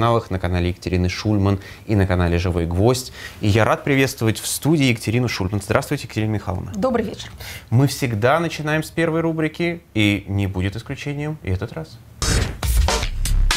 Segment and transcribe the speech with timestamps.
[0.00, 3.12] каналах, на канале Екатерины Шульман и на канале «Живой гвоздь».
[3.42, 5.60] И я рад приветствовать в студии Екатерину Шульман.
[5.60, 6.72] Здравствуйте, Екатерина Михайловна.
[6.74, 7.30] Добрый вечер.
[7.68, 11.98] Мы всегда начинаем с первой рубрики, и не будет исключением и этот раз.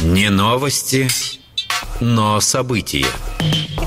[0.02, 1.08] Не новости,
[2.02, 3.05] но события.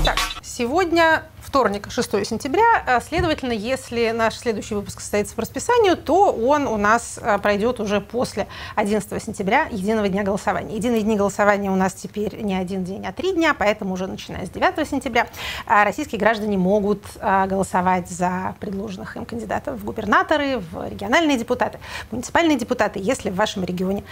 [0.01, 2.83] Итак, сегодня вторник, 6 сентября.
[2.85, 7.79] А, следовательно, если наш следующий выпуск состоится по расписанию, то он у нас а, пройдет
[7.79, 10.75] уже после 11 сентября, единого дня голосования.
[10.75, 14.45] Единые дни голосования у нас теперь не один день, а три дня, поэтому уже начиная
[14.45, 15.27] с 9 сентября
[15.65, 21.79] а, российские граждане могут голосовать за предложенных им кандидатов в губернаторы, в региональные депутаты,
[22.11, 24.03] муниципальные депутаты, если в вашем регионе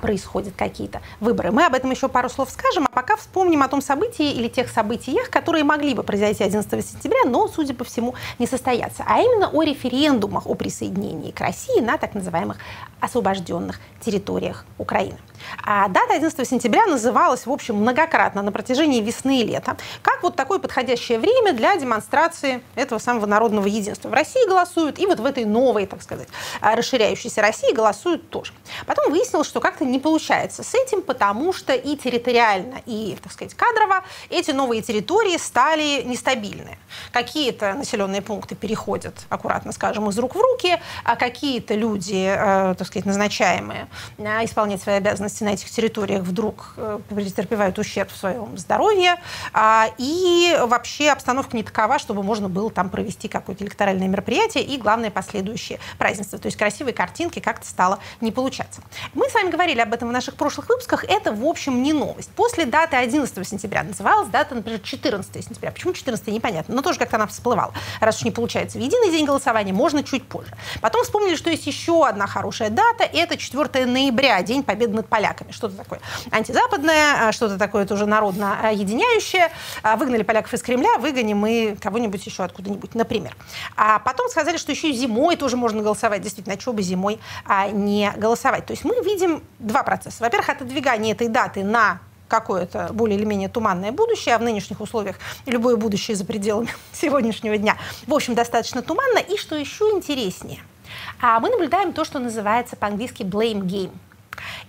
[0.00, 1.50] происходят какие-то выборы.
[1.50, 4.68] Мы об этом еще пару слов скажем, а пока вспомним о том событии или тех
[4.68, 9.04] событиях, которые могли бы произойти 11 сентября, но, судя по всему, не состоятся.
[9.06, 12.58] А именно о референдумах о присоединении к России на так называемых
[13.00, 15.18] освобожденных территориях Украины.
[15.62, 20.36] А дата 11 сентября называлась, в общем, многократно на протяжении весны и лета, как вот
[20.36, 24.08] такое подходящее время для демонстрации этого самого народного единства.
[24.08, 26.28] В России голосуют, и вот в этой новой, так сказать,
[26.60, 28.52] расширяющейся России голосуют тоже.
[28.86, 33.54] Потом выяснилось, что как-то не получается с этим, потому что и территориально, и, так сказать,
[33.54, 36.78] кадрово эти новые территории стали нестабильны.
[37.12, 42.86] Какие-то населенные пункты переходят, аккуратно скажем, из рук в руки, а какие-то люди, э, так
[42.86, 43.88] сказать, назначаемые
[44.18, 49.16] э, исполнять свои обязанности на этих территориях вдруг э, претерпевают ущерб в своем здоровье,
[49.52, 54.76] а, и вообще обстановка не такова, чтобы можно было там провести какое-то электоральное мероприятие и,
[54.78, 56.38] главное, последующие празднества.
[56.38, 58.82] То есть красивые картинки как-то стало не получаться.
[59.14, 61.04] Мы с вами говорили об этом в наших прошлых выпусках.
[61.04, 62.30] Это, в общем, не новость.
[62.30, 65.72] После даты 11 сентября называлась дата, например, 14 сентября.
[65.72, 67.72] Почему 14 непонятно, но тоже как-то она всплывала.
[68.00, 70.54] Раз уж не получается в единый день голосования, можно чуть позже.
[70.80, 73.04] Потом вспомнили, что есть еще одна хорошая дата.
[73.04, 75.23] Это 4 ноября, День Победы над поляками.
[75.50, 79.50] Что-то такое антизападное, а, что-то такое тоже народно единяющее.
[79.82, 83.36] А, выгнали поляков из Кремля, выгоним мы кого-нибудь еще откуда-нибудь, например.
[83.76, 86.22] А потом сказали, что еще и зимой тоже можно голосовать.
[86.22, 88.66] Действительно, чего бы зимой а, не голосовать.
[88.66, 90.22] То есть мы видим два процесса.
[90.22, 95.16] Во-первых, отодвигание этой даты на какое-то более или менее туманное будущее, а в нынешних условиях
[95.46, 99.18] любое будущее за пределами сегодняшнего дня, в общем, достаточно туманно.
[99.18, 100.60] И что еще интереснее,
[101.20, 103.92] а мы наблюдаем то, что называется по-английски blame game–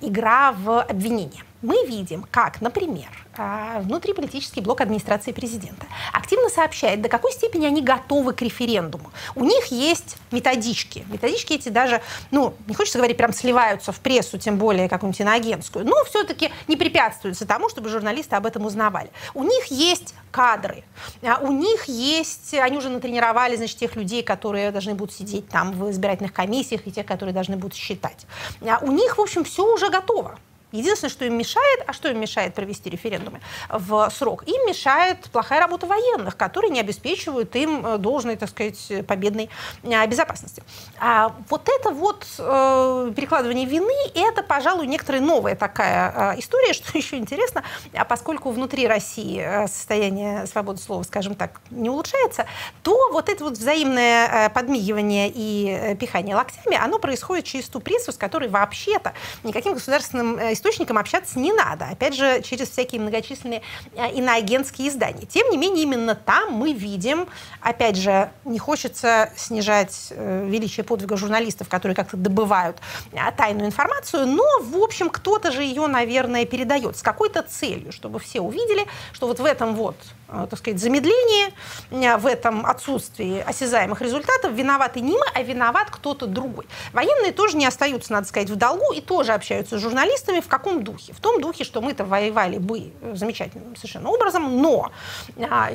[0.02, 1.44] игра в обвинение.
[1.66, 7.82] Мы видим, как, например, а, внутриполитический блок администрации президента активно сообщает, до какой степени они
[7.82, 9.12] готовы к референдуму.
[9.34, 11.04] У них есть методички.
[11.10, 15.88] Методички эти даже, ну, не хочется говорить, прям сливаются в прессу, тем более какую-нибудь иноагентскую,
[15.88, 19.10] но все-таки не препятствуются тому, чтобы журналисты об этом узнавали.
[19.34, 20.84] У них есть кадры,
[21.24, 25.72] а, у них есть, они уже натренировали, значит, тех людей, которые должны будут сидеть там
[25.72, 28.28] в избирательных комиссиях и тех, которые должны будут считать.
[28.62, 30.38] А у них, в общем, все уже готово.
[30.72, 33.40] Единственное, что им мешает, а что им мешает провести референдумы
[33.70, 34.44] в срок?
[34.48, 39.50] Им мешает плохая работа военных, которые не обеспечивают им э, должной, так сказать, победной
[39.84, 40.64] э, безопасности.
[41.00, 47.18] А вот это вот э, перекладывание вины, это, пожалуй, некоторая новая такая история, что еще
[47.18, 52.48] интересно, а поскольку внутри России состояние свободы слова, скажем так, не улучшается,
[52.84, 58.18] то вот это вот взаимное подмигивание и пихание локтями, оно происходит через ту прессу, с
[58.18, 61.86] которой вообще-то никаким государственным источникам общаться не надо.
[61.86, 63.62] Опять же, через всякие многочисленные
[63.96, 65.26] э, иноагентские издания.
[65.26, 67.28] Тем не менее, именно там мы видим,
[67.62, 72.78] опять же, не хочется снижать э, величие подвига журналистов, которые как-то добывают
[73.12, 78.20] э, тайную информацию, но, в общем, кто-то же ее, наверное, передает с какой-то целью, чтобы
[78.20, 79.96] все увидели, что вот в этом вот
[80.28, 81.54] так сказать, замедлении,
[81.92, 86.68] э, в этом отсутствии осязаемых результатов виноваты не мы, а виноват кто-то другой.
[86.94, 90.84] Военные тоже не остаются, надо сказать, в долгу и тоже общаются с журналистами в каком
[90.84, 91.14] духе?
[91.14, 94.92] В том духе, что мы-то воевали бы замечательным совершенно образом, но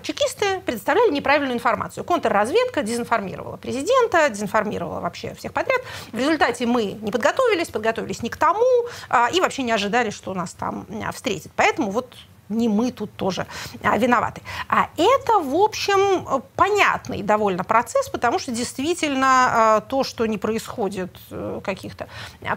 [0.02, 2.04] чекисты представляли неправильную информацию.
[2.04, 5.80] Контрразведка дезинформировала президента, дезинформировала вообще всех подряд.
[6.12, 8.86] В результате мы не подготовились, подготовились не к тому
[9.32, 11.52] и вообще не ожидали, что нас там встретит.
[11.56, 12.16] Поэтому вот
[12.50, 13.46] не мы тут тоже
[13.82, 14.42] а, виноваты.
[14.68, 21.16] А это, в общем, понятный довольно процесс, потому что действительно а, то, что не происходит
[21.30, 22.08] э, каких-то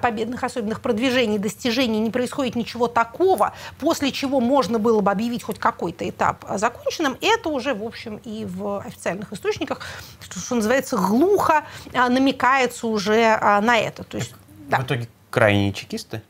[0.02, 5.60] победных особенных продвижений, достижений, не происходит ничего такого, после чего можно было бы объявить хоть
[5.60, 9.82] какой-то этап законченным, это уже, в общем, и в официальных источниках,
[10.22, 11.64] что, что называется, глухо
[11.94, 14.04] а, намекается уже а, на это.
[14.04, 14.34] То есть,
[14.70, 14.80] да.
[14.80, 16.22] В итоге крайние чекисты?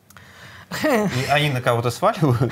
[0.84, 2.52] И они на кого-то сваливают?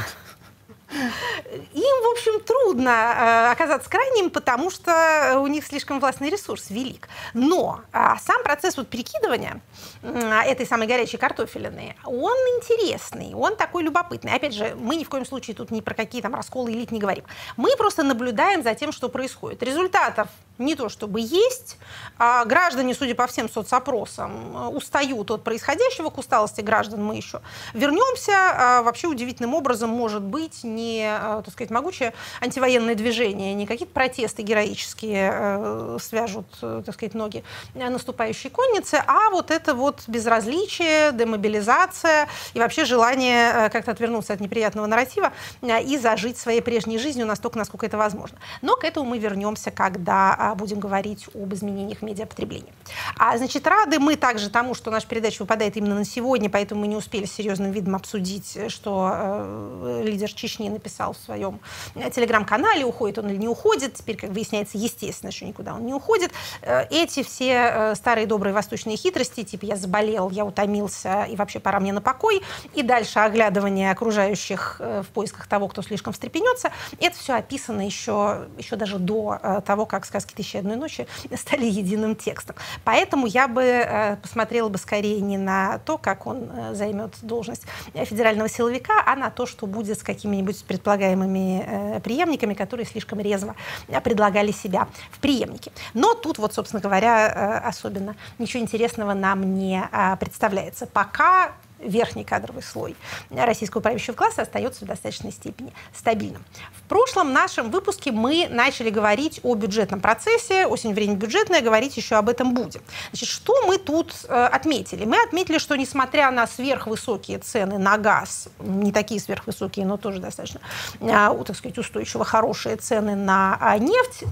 [0.92, 7.08] Им, в общем, трудно э, оказаться крайним, потому что у них слишком властный ресурс велик.
[7.34, 9.62] Но а, сам процесс вот перекидывания
[10.02, 14.34] этой самой горячей картофелины, он интересный, он такой любопытный.
[14.34, 17.00] Опять же, мы ни в коем случае тут ни про какие там расколы элит не
[17.00, 17.24] говорим.
[17.58, 19.64] Мы просто наблюдаем за тем, что происходит.
[19.64, 20.28] Результатов
[20.62, 21.78] не то чтобы есть.
[22.18, 26.10] А граждане, судя по всем соцопросам, э, устают от происходящего.
[26.10, 27.42] К усталости граждан мы еще
[27.74, 28.34] вернемся.
[28.34, 33.94] А вообще удивительным образом может быть не, э, так сказать, могучее антивоенное движение, не какие-то
[33.94, 37.44] протесты героические э, свяжут, так сказать, ноги
[37.74, 44.86] наступающей конницы, а вот это вот безразличие, демобилизация и вообще желание как-то отвернуться от неприятного
[44.86, 45.32] нарратива
[45.62, 48.38] и зажить своей прежней жизнью настолько, насколько это возможно.
[48.62, 52.74] Но к этому мы вернемся, когда будем говорить об изменениях медиапотребления.
[53.18, 56.88] А, значит, рады мы также тому, что наша передача выпадает именно на сегодня, поэтому мы
[56.88, 61.60] не успели серьезным видом обсудить, что э, лидер Чечни написал в своем
[61.96, 63.96] э, телеграм-канале, уходит он или не уходит.
[63.96, 66.32] Теперь, как выясняется, естественно, что никуда он не уходит.
[66.62, 71.60] Э, эти все э, старые добрые восточные хитрости, типа я заболел, я утомился, и вообще
[71.60, 72.42] пора мне на покой,
[72.74, 78.76] и дальше оглядывание окружающих в поисках того, кто слишком встрепенется, это все описано еще, еще
[78.76, 82.56] даже до того, как сказки «Тысячи одной ночи» стали единым текстом.
[82.84, 87.64] Поэтому я бы э, посмотрела бы скорее не на то, как он э, займет должность
[87.94, 93.56] федерального силовика, а на то, что будет с какими-нибудь предполагаемыми э, преемниками, которые слишком резво
[94.04, 95.72] предлагали себя в преемнике.
[95.94, 99.84] Но тут вот, собственно говоря, особенно ничего интересного нам не
[100.20, 100.88] представляется.
[100.88, 102.96] Пока верхний кадровый слой
[103.30, 106.44] российского правящего класса остается в достаточной степени стабильным.
[106.76, 112.16] В прошлом нашем выпуске мы начали говорить о бюджетном процессе, осень время бюджетное, говорить еще
[112.16, 112.82] об этом будем.
[113.12, 115.06] Значит, что мы тут э, отметили?
[115.06, 120.62] Мы отметили, что несмотря на сверхвысокие цены на газ, не такие сверхвысокие, но тоже достаточно,
[121.00, 124.24] э, так сказать, устойчиво хорошие цены на э, нефть,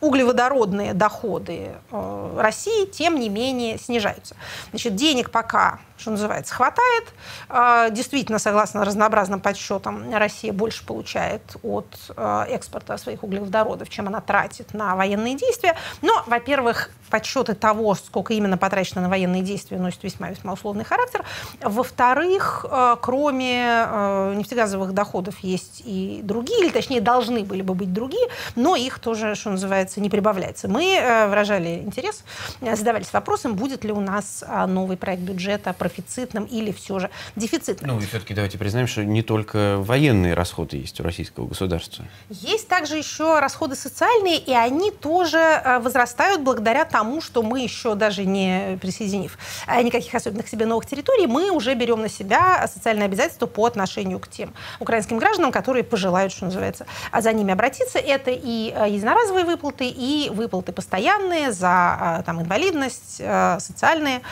[0.00, 4.36] углеводородные доходы э, России, тем не менее, снижаются.
[4.70, 7.04] Значит, денег пока что называется, хватает.
[7.48, 11.86] А, действительно, согласно разнообразным подсчетам, Россия больше получает от
[12.16, 15.76] а, экспорта своих углеводородов, чем она тратит на военные действия.
[16.00, 21.24] Но, во-первых, подсчеты того, сколько именно потрачено на военные действия, носят весьма-весьма условный характер.
[21.62, 28.28] Во-вторых, а, кроме нефтегазовых доходов есть и другие, или точнее должны были бы быть другие,
[28.56, 30.68] но их тоже, что называется, не прибавляется.
[30.68, 32.24] Мы выражали интерес,
[32.60, 37.96] задавались вопросом, будет ли у нас новый проект бюджета профицитным или все же дефицитным.
[37.96, 42.04] Ну и все-таки давайте признаем, что не только военные расходы есть у российского государства.
[42.28, 47.94] Есть также еще расходы социальные, и они тоже э, возрастают благодаря тому, что мы еще
[47.94, 53.06] даже не присоединив э, никаких особенных себе новых территорий, мы уже берем на себя социальные
[53.06, 57.98] обязательства по отношению к тем украинским гражданам, которые пожелают, что называется, а за ними обратиться.
[57.98, 63.16] Это и э, единоразовые выплаты, и выплаты постоянные за там, инвалидность,
[63.58, 64.22] социальные,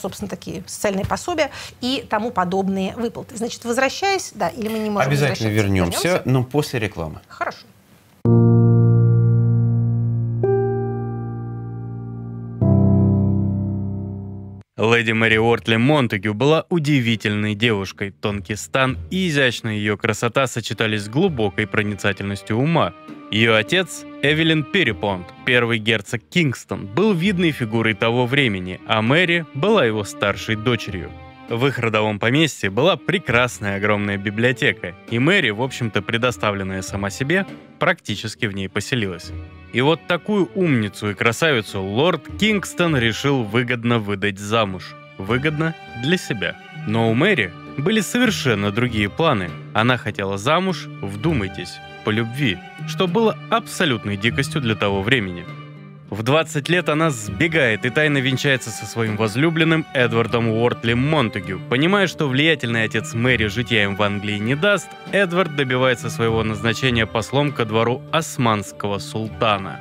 [0.00, 1.50] собственно, такие социальные пособия
[1.80, 3.36] и тому подобные выплаты.
[3.36, 7.20] Значит, возвращаясь, да, или мы не можем Обязательно вернемся, вернемся, но после рекламы.
[7.28, 7.65] Хорошо.
[14.96, 18.12] Леди Мэри Уортли Монтегю была удивительной девушкой.
[18.12, 22.94] Тонкий стан и изящная ее красота сочетались с глубокой проницательностью ума.
[23.30, 29.84] Ее отец, Эвелин Перепонт, первый герцог Кингстон, был видной фигурой того времени, а Мэри была
[29.84, 31.10] его старшей дочерью.
[31.48, 37.46] В их родовом поместье была прекрасная огромная библиотека, и Мэри, в общем-то предоставленная сама себе,
[37.78, 39.30] практически в ней поселилась.
[39.72, 44.96] И вот такую умницу и красавицу лорд Кингстон решил выгодно выдать замуж.
[45.18, 46.56] Выгодно для себя.
[46.88, 49.50] Но у Мэри были совершенно другие планы.
[49.72, 55.44] Она хотела замуж, вдумайтесь, по любви, что было абсолютной дикостью для того времени.
[56.08, 61.60] В 20 лет она сбегает и тайно венчается со своим возлюбленным Эдвардом Уортли Монтегю.
[61.68, 67.06] Понимая, что влиятельный отец Мэри житья им в Англии не даст, Эдвард добивается своего назначения
[67.06, 69.80] послом ко двору османского султана.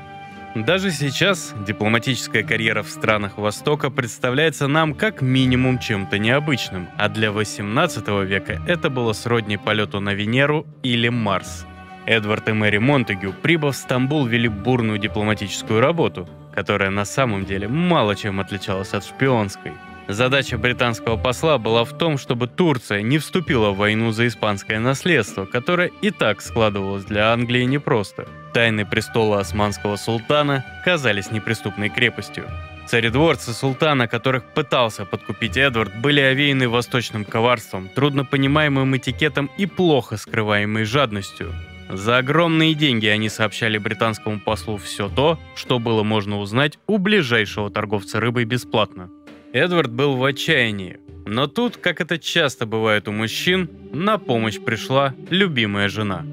[0.55, 7.31] Даже сейчас дипломатическая карьера в странах Востока представляется нам как минимум чем-то необычным, а для
[7.31, 11.67] 18 века это было сродни полету на Венеру или Марс–
[12.05, 17.67] Эдвард и Мэри Монтегю, прибыв в Стамбул, вели бурную дипломатическую работу, которая на самом деле
[17.67, 19.73] мало чем отличалась от шпионской.
[20.07, 25.45] Задача британского посла была в том, чтобы Турция не вступила в войну за испанское наследство,
[25.45, 28.27] которое и так складывалось для Англии непросто.
[28.53, 32.45] Тайны престола османского султана казались неприступной крепостью.
[32.85, 40.83] Царедворцы султана, которых пытался подкупить Эдвард, были овеяны восточным коварством, труднопонимаемым этикетом и плохо скрываемой
[40.83, 41.51] жадностью.
[41.89, 47.69] За огромные деньги они сообщали британскому послу все то, что было можно узнать у ближайшего
[47.69, 49.09] торговца рыбой бесплатно.
[49.53, 55.13] Эдвард был в отчаянии, но тут, как это часто бывает у мужчин, на помощь пришла
[55.29, 56.25] любимая жена.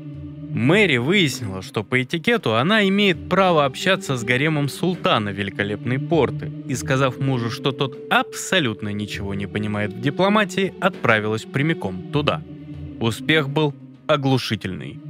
[0.50, 6.75] Мэри выяснила, что по этикету она имеет право общаться с гаремом султана великолепной порты, и
[6.75, 12.42] сказав мужу, что тот абсолютно ничего не понимает в дипломатии, отправилась прямиком туда.
[13.00, 13.75] Успех был
[14.06, 15.01] оглушительный.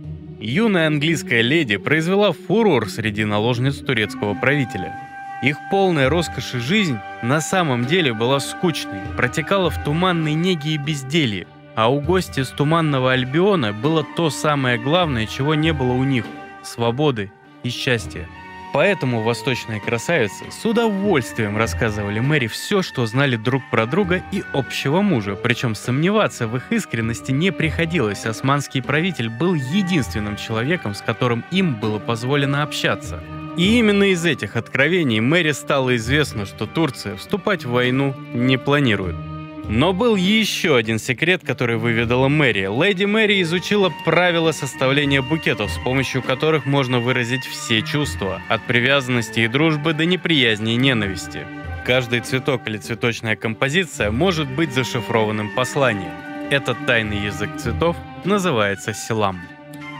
[0.44, 4.92] Юная английская леди произвела фурор среди наложниц турецкого правителя.
[5.40, 10.78] Их полная роскошь и жизнь на самом деле была скучной, протекала в туманной неге и
[10.78, 11.46] безделье,
[11.76, 16.24] а у гостя с туманного Альбиона было то самое главное, чего не было у них–
[16.64, 17.30] свободы
[17.62, 18.26] и счастья–
[18.72, 25.02] Поэтому восточные красавицы с удовольствием рассказывали Мэри все, что знали друг про друга и общего
[25.02, 28.24] мужа, причем сомневаться в их искренности не приходилось.
[28.24, 33.22] Османский правитель был единственным человеком, с которым им было позволено общаться.
[33.58, 39.31] И именно из этих откровений Мэри стало известно, что Турция вступать в войну не планирует.
[39.68, 42.68] Но был еще один секрет, который выведала Мэри.
[42.68, 49.40] Леди Мэри изучила правила составления букетов, с помощью которых можно выразить все чувства, от привязанности
[49.40, 51.46] и дружбы до неприязни и ненависти.
[51.86, 56.12] Каждый цветок или цветочная композиция может быть зашифрованным посланием.
[56.50, 59.40] Этот тайный язык цветов называется силам.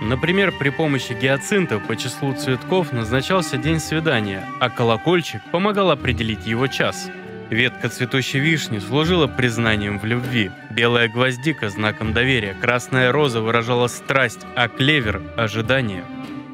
[0.03, 6.67] Например, при помощи гиацинтов по числу цветков назначался день свидания, а колокольчик помогал определить его
[6.67, 7.09] час–
[7.53, 14.47] Ветка цветущей вишни служила признанием в любви, белая гвоздика– знаком доверия, красная роза выражала страсть,
[14.57, 16.03] а клевер– ожидание.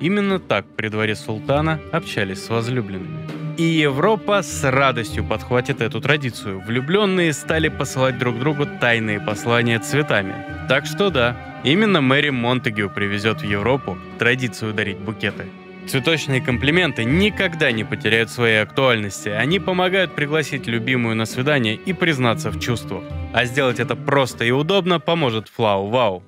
[0.00, 3.16] Именно так при дворе султана общались с возлюбленными.
[3.58, 6.58] И Европа с радостью подхватит эту традицию.
[6.66, 10.34] Влюбленные стали посылать друг другу тайные послания цветами.
[10.68, 15.44] Так что да, именно Мэри Монтегю привезет в Европу традицию дарить букеты.
[15.88, 19.30] Цветочные комплименты никогда не потеряют своей актуальности.
[19.30, 23.04] Они помогают пригласить любимую на свидание и признаться в чувствах.
[23.32, 26.22] А сделать это просто и удобно поможет Flow Wow.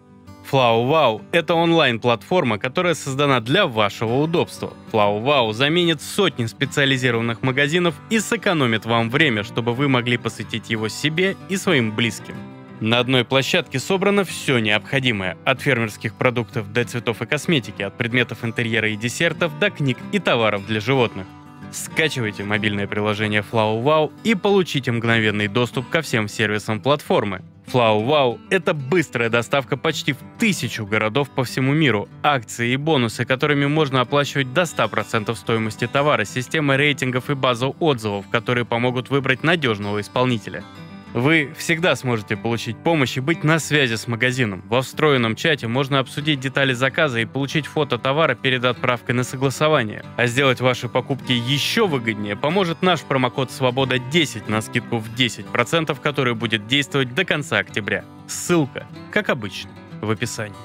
[0.51, 4.73] Flow Wow– это онлайн-платформа, которая создана для вашего удобства.
[4.93, 10.89] Flow Wow заменит сотни специализированных магазинов и сэкономит вам время, чтобы вы могли посвятить его
[10.89, 12.35] себе и своим близким.
[12.81, 18.43] На одной площадке собрано все необходимое, от фермерских продуктов до цветов и косметики, от предметов
[18.43, 21.27] интерьера и десертов до книг и товаров для животных.
[21.73, 27.43] Скачивайте мобильное приложение Flow Wow и получите мгновенный доступ ко всем сервисам платформы.
[27.67, 33.27] Flow Wow– это быстрая доставка почти в тысячу городов по всему миру, акции и бонусы,
[33.27, 39.43] которыми можно оплачивать до 100% стоимости товара, система рейтингов и база отзывов, которые помогут выбрать
[39.43, 40.65] надежного исполнителя–
[41.15, 44.63] вы всегда сможете получить помощь и быть на связи с магазином.
[44.69, 50.05] Во встроенном чате можно обсудить детали заказа и получить фото товара перед отправкой на согласование.
[50.17, 56.35] А сделать ваши покупки еще выгоднее поможет наш промокод «Свобода10» на скидку в 10%, который
[56.35, 58.05] будет действовать до конца октября.
[58.27, 60.57] Ссылка, как обычно, в описании.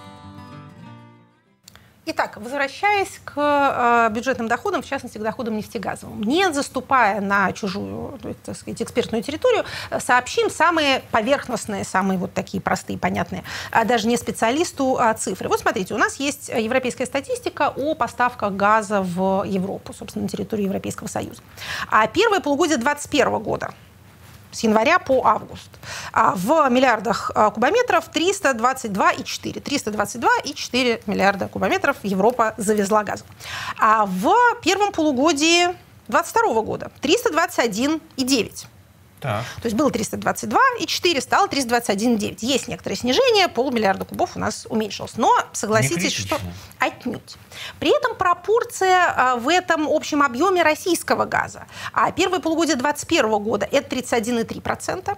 [2.07, 8.19] Итак, возвращаясь к э, бюджетным доходам, в частности, к доходам нефтегазовым, не заступая на чужую,
[8.43, 9.65] так сказать, экспертную территорию,
[10.00, 15.50] сообщим самые поверхностные, самые вот такие простые, понятные, а даже не специалисту, а цифры.
[15.50, 20.65] Вот смотрите, у нас есть европейская статистика о поставках газа в Европу, собственно, на территории
[20.65, 21.41] Европейского Союза.
[21.89, 23.74] А первое полугодие 2021 года
[24.55, 25.69] с января по август.
[26.13, 29.62] А в миллиардах а, кубометров 322,4.
[29.62, 33.25] 322,4 миллиарда кубометров Европа завезла газа.
[33.79, 34.33] В
[34.63, 35.67] первом полугодии
[36.07, 38.67] 2022 года 321,9.
[39.25, 39.44] Так.
[39.62, 42.38] То есть было 322 и 4, стало 321,9.
[42.41, 45.17] Есть некоторое снижение, полмиллиарда кубов у нас уменьшилось.
[45.17, 46.39] Но согласитесь, что
[46.77, 47.38] отнюдь.
[47.79, 51.65] При этом пропорция а, в этом общем объеме российского газа.
[51.91, 55.17] А первое полугодие 2021 года это 31,3%.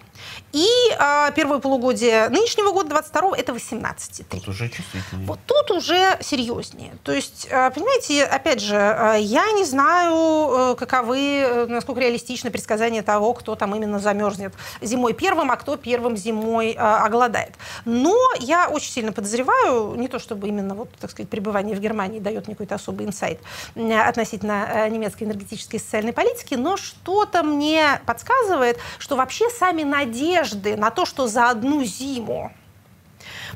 [0.54, 4.26] И а, первое полугодие нынешнего года 22 это 18,3%.
[4.30, 5.28] Тут уже чувствительнее.
[5.28, 6.94] Вот тут уже серьезнее.
[7.04, 8.76] То есть, а, понимаете, опять же,
[9.20, 15.14] я не знаю, э, каковы, э, насколько реалистичны предсказания того, кто там именно замерзнет зимой
[15.14, 17.54] первым, а кто первым зимой а, оголодает.
[17.86, 22.20] Но я очень сильно подозреваю, не то чтобы именно вот, так сказать, пребывание в Германии
[22.20, 23.40] дает мне какой-то особый инсайт
[23.76, 30.76] относительно э, немецкой энергетической и социальной политики, но что-то мне подсказывает, что вообще сами надежды
[30.76, 32.52] на то, что за одну зиму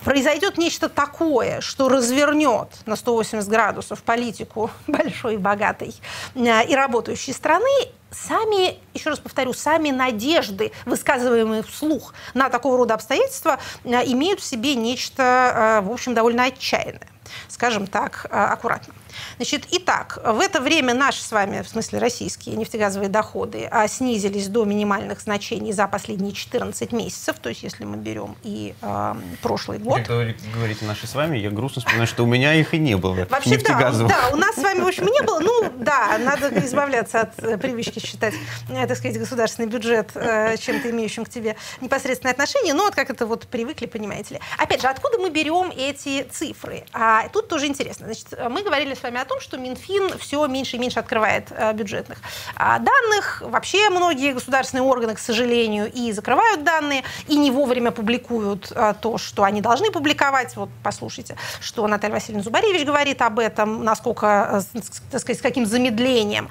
[0.03, 5.93] произойдет нечто такое, что развернет на 180 градусов политику большой, богатой
[6.35, 12.93] э, и работающей страны, сами, еще раз повторю, сами надежды, высказываемые вслух на такого рода
[12.93, 17.07] обстоятельства, э, имеют в себе нечто, в общем, довольно отчаянное.
[17.47, 18.93] Скажем так, аккуратно.
[19.37, 24.47] Значит, итак, в это время наши с вами, в смысле российские нефтегазовые доходы а, снизились
[24.47, 29.79] до минимальных значений за последние 14 месяцев, то есть если мы берем и э, прошлый
[29.79, 29.99] год.
[30.07, 30.07] Как
[30.53, 33.57] говорите наши с вами, я грустно вспоминаю, что у меня их и не было, Вообще.
[33.57, 35.39] Да, да, у нас с вами, в общем, не было.
[35.39, 38.33] Ну, да, надо избавляться от э, привычки считать,
[38.69, 43.09] э, так сказать, государственный бюджет э, чем-то имеющим к тебе непосредственное отношение, но вот как
[43.09, 44.39] это вот привыкли, понимаете ли.
[44.57, 46.83] Опять же, откуда мы берем эти цифры?
[46.93, 48.05] А тут тоже интересно.
[48.05, 51.73] Значит, мы говорили с вами о том, что Минфин все меньше и меньше открывает э,
[51.73, 52.19] бюджетных
[52.55, 53.41] а данных.
[53.43, 59.17] Вообще многие государственные органы, к сожалению, и закрывают данные, и не вовремя публикуют э, то,
[59.17, 60.55] что они должны публиковать.
[60.55, 64.79] Вот послушайте, что Наталья Васильевна Зубаревич говорит об этом, насколько, э,
[65.09, 66.49] так сказать, с каким замедлением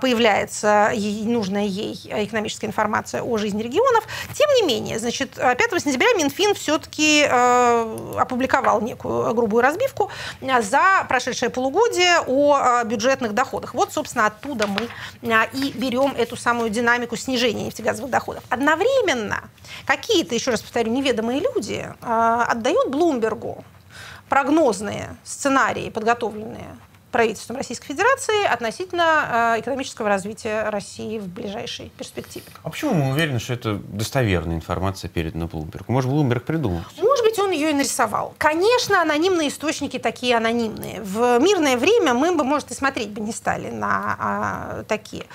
[0.00, 4.04] появляется нужная ей экономическая информация о жизни регионов.
[4.34, 11.91] Тем не менее, значит, 5 сентября Минфин все-таки опубликовал некую грубую разбивку за прошедшее полугодие
[12.26, 13.74] о а, бюджетных доходах.
[13.74, 14.88] Вот, собственно, оттуда мы
[15.30, 18.44] а, и берем эту самую динамику снижения нефтегазовых доходов.
[18.48, 19.44] Одновременно
[19.86, 23.64] какие-то, еще раз повторю, неведомые люди а, отдают Блумбергу
[24.28, 26.76] прогнозные сценарии, подготовленные
[27.10, 32.46] правительством Российской Федерации относительно экономического развития России в ближайшей перспективе.
[32.62, 35.92] А почему мы уверены, что это достоверная информация передана Блумбергу?
[35.92, 36.80] Может, Блумберг придумал?
[36.96, 37.11] Может
[37.52, 38.34] ее и нарисовал.
[38.38, 41.00] Конечно, анонимные источники такие анонимные.
[41.00, 45.26] В мирное время мы бы, может, и смотреть бы не стали на а, такие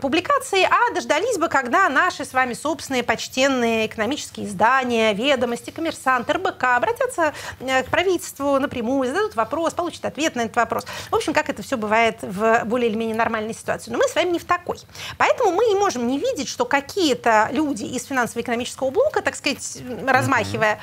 [0.00, 6.64] публикации, а дождались бы, когда наши с вами собственные почтенные экономические издания, ведомости, коммерсант, РБК
[6.76, 10.84] обратятся э, к правительству напрямую, зададут вопрос, получат ответ на этот вопрос.
[11.10, 13.90] В общем, как это все бывает в более или менее нормальной ситуации.
[13.90, 14.78] Но мы с вами не в такой.
[15.18, 20.80] Поэтому мы не можем не видеть, что какие-то люди из финансово-экономического блока, так сказать, размахивая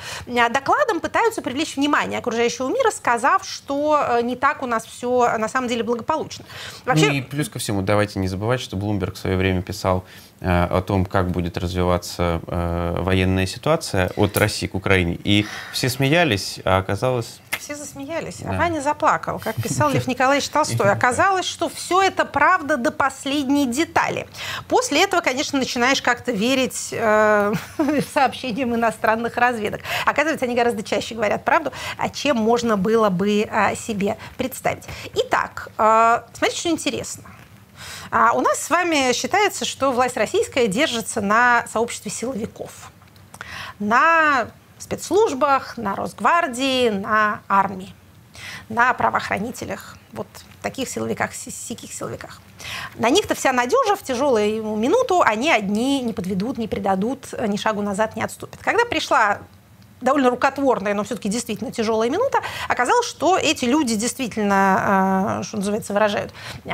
[0.84, 5.48] докладом пытаются привлечь внимание окружающего мира, сказав, что э, не так у нас все на
[5.48, 6.44] самом деле благополучно.
[6.84, 7.08] Вообще...
[7.08, 10.04] Ну и плюс ко всему, давайте не забывать, что Блумберг в свое время писал
[10.40, 15.18] э, о том, как будет развиваться э, военная ситуация от России к Украине.
[15.24, 18.54] И все смеялись, а оказалось все засмеялись, а да.
[18.54, 20.92] а Ваня заплакал, как писал Лев Николаевич Толстой.
[20.92, 24.28] Оказалось, что все это правда до последней детали.
[24.68, 27.52] После этого, конечно, начинаешь как-то верить э,
[28.12, 29.80] сообщениям иностранных разведок.
[30.04, 34.84] Оказывается, они гораздо чаще говорят правду, а чем можно было бы э, себе представить.
[35.14, 37.24] Итак, э, смотрите, что интересно.
[38.10, 42.70] А у нас с вами считается, что власть российская держится на сообществе силовиков,
[43.78, 44.48] на
[44.84, 47.92] спецслужбах, на Росгвардии, на армии,
[48.68, 50.28] на правоохранителях, вот
[50.62, 52.40] таких силовиках, сяких силовиках.
[52.94, 57.82] На них-то вся надежа в тяжелую минуту, они одни не подведут, не предадут, ни шагу
[57.82, 58.60] назад не отступят.
[58.62, 59.38] Когда пришла
[60.04, 65.92] довольно рукотворная, но все-таки действительно тяжелая минута, оказалось, что эти люди действительно, э, что называется,
[65.92, 66.32] выражают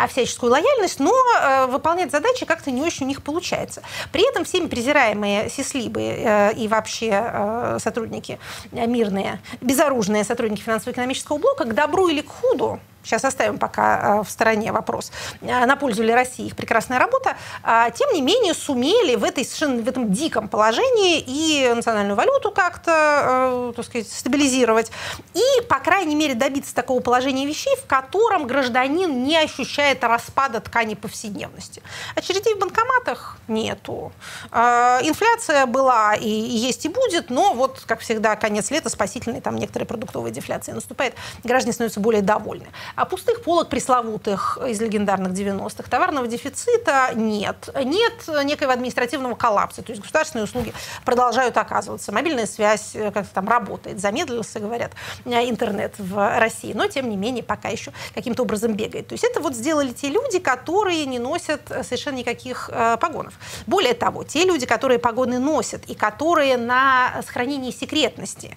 [0.08, 3.82] всяческую лояльность, но э, выполнять задачи как-то не очень у них получается.
[4.12, 8.38] При этом всеми презираемые сислибы э, и вообще сотрудники
[8.72, 14.72] мирные, безоружные сотрудники финансово-экономического блока к добру или к худу сейчас оставим пока в стороне
[14.72, 19.44] вопрос, на пользу ли России их прекрасная работа, а, тем не менее сумели в, этой,
[19.44, 24.90] совершенно, в этом диком положении и национальную валюту как-то, так сказать, стабилизировать,
[25.34, 30.94] и, по крайней мере, добиться такого положения вещей, в котором гражданин не ощущает распада ткани
[30.94, 31.82] повседневности.
[32.14, 34.12] Очередей в банкоматах нету.
[34.52, 39.86] Инфляция была и есть и будет, но вот, как всегда, конец лета спасительный, там некоторые
[39.86, 42.66] продуктовые дефляции наступает, граждане становятся более довольны.
[42.96, 47.68] А пустых полок пресловутых из легендарных 90-х, товарного дефицита нет.
[47.84, 49.82] Нет некоего административного коллапса.
[49.82, 50.72] То есть государственные услуги
[51.04, 52.12] продолжают оказываться.
[52.12, 54.00] Мобильная связь э, как-то там работает.
[54.00, 54.92] Замедлился, говорят,
[55.24, 56.72] э, интернет в России.
[56.72, 59.08] Но, тем не менее, пока еще каким-то образом бегает.
[59.08, 63.34] То есть это вот сделали те люди, которые не носят э, совершенно никаких погонов.
[63.66, 68.56] Более того, те люди, которые погоны носят и которые на сохранении секретности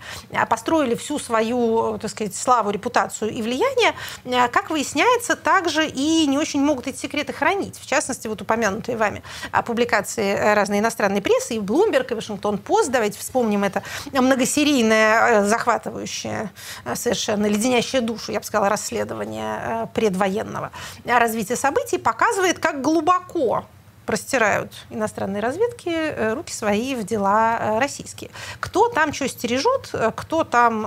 [0.49, 3.93] построили всю свою, так сказать, славу, репутацию и влияние,
[4.25, 7.77] как выясняется, также и не очень могут эти секреты хранить.
[7.79, 9.23] В частности, вот упомянутые вами
[9.65, 16.51] публикации э, разной иностранной прессы, и Bloomberg, и Вашингтон-Пост, давайте вспомним это многосерийное, э, захватывающее,
[16.95, 20.71] совершенно леденящее душу, я бы сказала, расследование предвоенного
[21.05, 23.65] развития событий, показывает, как глубоко
[24.05, 28.31] простирают иностранные разведки э, руки свои в дела э, российские.
[28.59, 30.81] Кто там что стережет, э, кто там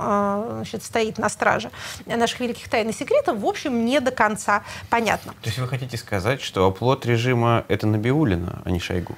[0.57, 1.71] значит, стоит на страже
[2.05, 5.33] наших великих тайн и секретов, в общем, не до конца понятно.
[5.41, 9.15] То есть вы хотите сказать, что оплот режима— это Набиулина, а не Шойгу?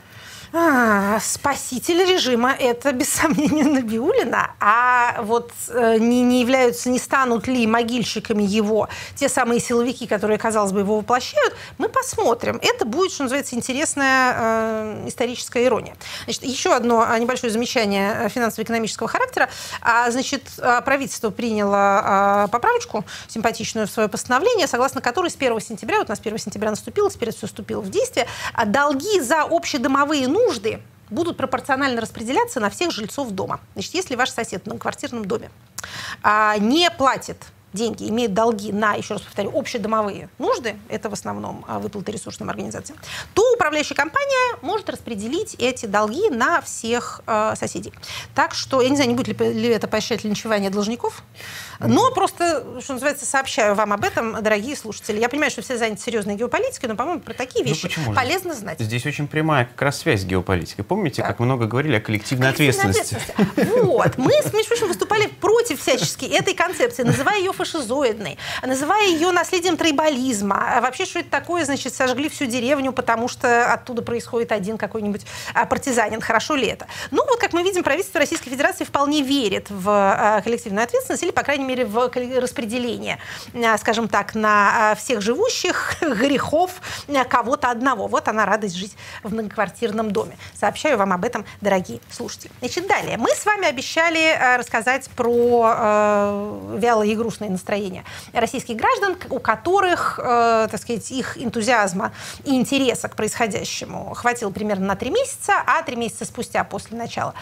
[0.51, 4.51] А, спаситель режима– это, без сомнения, Набиулина.
[4.59, 10.39] А вот э, не, не являются, не станут ли могильщиками его те самые силовики, которые,
[10.39, 12.59] казалось бы, его воплощают, мы посмотрим.
[12.63, 15.95] Это будет, что называется, интересная э, историческая ирония.
[16.23, 19.49] Значит, еще одно а, небольшое замечание финансово-экономического характера.
[19.81, 25.59] А, значит, а, правительство приняло а, поправочку симпатичную в свое постановление, согласно которой с 1
[25.62, 28.25] сентября, вот у нас 1 сентября наступило, теперь все вступило в действие,
[28.65, 33.60] долги за общедомовые нужды нужды будут пропорционально распределяться на всех жильцов дома.
[33.73, 35.49] Значит, если ваш сосед в квартирном доме
[36.21, 37.38] а, не платит
[37.73, 42.49] деньги, имеет долги на, еще раз повторю, общедомовые нужды, это в основном а, выплаты ресурсным
[42.49, 42.97] организациям,
[43.34, 47.93] то управляющая компания может распределить эти долги на всех э, соседей.
[48.34, 51.23] Так что, я не знаю, не будет ли, ли это поощрять линчевание должников,
[51.80, 55.20] но просто, что называется, сообщаю вам об этом, дорогие слушатели.
[55.20, 58.54] Я понимаю, что все заняты серьезной геополитикой, но, по-моему, про такие ну, вещи ну, полезно
[58.54, 58.80] знать.
[58.80, 60.84] Здесь очень прямая как раз связь с геополитикой.
[60.84, 61.32] Помните, так.
[61.32, 63.15] как много говорили о коллективной, коллективной ответственности?
[63.15, 63.80] ответственности?
[63.80, 64.18] Вот.
[64.18, 70.78] Мы, между прочим, выступали против всячески этой концепции, называя ее фашизоидной, называя ее наследием трейбализма.
[70.78, 71.65] А вообще, что это такое?
[71.65, 76.22] Значит, сожгли всю деревню, потому что оттуда происходит один какой-нибудь а, партизанин.
[76.22, 76.88] Хорошо ли это?
[77.12, 81.32] Ну, вот, как мы видим, правительство Российской Федерации вполне верит в а, коллективную ответственность, или,
[81.32, 83.19] по крайней мере, в распределение,
[83.53, 86.71] а, скажем так, на всех живущих грехов
[87.29, 88.08] кого-то одного.
[88.08, 90.38] Вот она радость жить в многоквартирном доме.
[90.53, 92.51] Сообщаю вам об этом, дорогие слушатели.
[92.60, 93.17] Значит, далее.
[93.17, 98.03] Мы с вами обещали рассказать про э, вялое и грустное настроение
[98.34, 102.12] российских граждан, у которых, э, так сказать, их энтузиазма
[102.43, 107.34] и интереса к происходящему хватило примерно на три месяца, а три месяца спустя после начала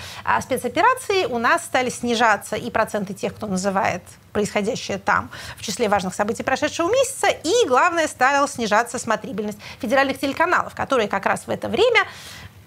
[0.42, 4.04] спецоперации у нас стали снижаться и проценты тех, кто называет
[4.34, 10.76] происходящее там в числе важных событий прошедшего месяца, и, главное, стала снижаться смотрибельность федеральных телеканалов,
[10.76, 12.06] которые как раз в это время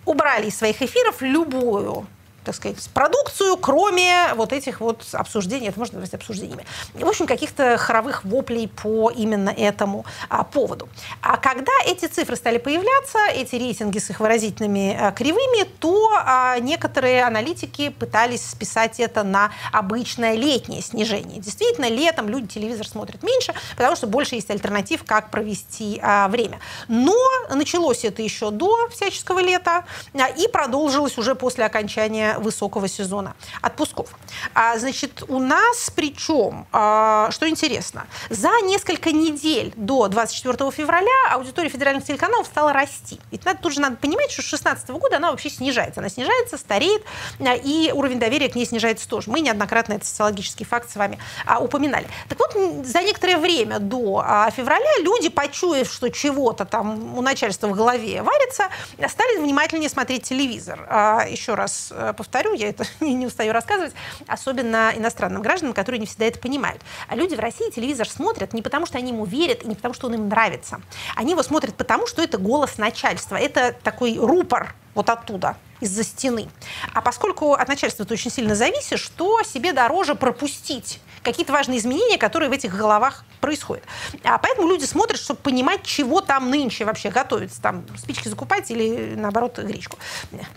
[0.05, 2.07] убрали из своих эфиров любую
[2.45, 6.65] так сказать, продукцию, кроме вот этих вот обсуждений, это можно назвать обсуждениями.
[6.95, 10.89] В общем, каких-то хоровых воплей по именно этому а, поводу.
[11.23, 16.59] А когда эти цифры стали появляться, эти рейтинги с их выразительными а, кривыми, то а,
[16.59, 21.41] некоторые аналитики пытались списать это на обычное летнее снижение.
[21.41, 26.61] Действительно, летом люди телевизор смотрят меньше, потому что больше есть альтернатив, как провести а, время.
[26.89, 27.17] Но
[27.55, 34.11] началось это еще до всяческого лета а, и продолжилось уже после окончания высокого сезона отпусков.
[34.55, 41.69] А, значит, у нас причем, а, что интересно, за несколько недель до 24 февраля аудитория
[41.69, 43.21] федеральных телеканалов стала расти.
[43.31, 46.01] Ведь надо, тут же надо понимать, что с 2016 года она вообще снижается.
[46.01, 47.03] Она снижается, стареет,
[47.41, 49.31] а, и уровень доверия к ней снижается тоже.
[49.31, 52.07] Мы неоднократно этот социологический факт с вами а, упоминали.
[52.29, 57.69] Так вот, за некоторое время до а, февраля люди, почуяв, что чего-то там у начальства
[57.69, 58.69] в голове варится,
[59.09, 60.87] стали внимательнее смотреть телевизор.
[60.89, 63.95] А, еще раз э, повторю, я это не, не устаю рассказывать,
[64.27, 66.83] особенно иностранным гражданам, которые не всегда это понимают.
[67.09, 69.95] А люди в России телевизор смотрят не потому, что они ему верят, и не потому,
[69.95, 70.83] что он им нравится.
[71.17, 73.37] Они его смотрят потому, что это голос начальства.
[73.37, 76.49] Это такой рупор вот оттуда, из-за стены.
[76.93, 82.19] А поскольку от начальства ты очень сильно зависишь, что себе дороже пропустить какие-то важные изменения,
[82.19, 83.85] которые в этих головах происходят.
[84.25, 87.61] А поэтому люди смотрят, чтобы понимать, чего там нынче вообще готовится.
[87.61, 89.99] Там спички закупать или, наоборот, гречку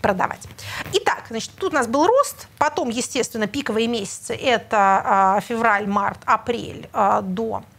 [0.00, 0.46] продавать.
[0.92, 2.48] Итак, значит, тут у нас был рост.
[2.58, 4.34] Потом, естественно, пиковые месяцы.
[4.34, 7.73] Это э, февраль, март, апрель э, до а,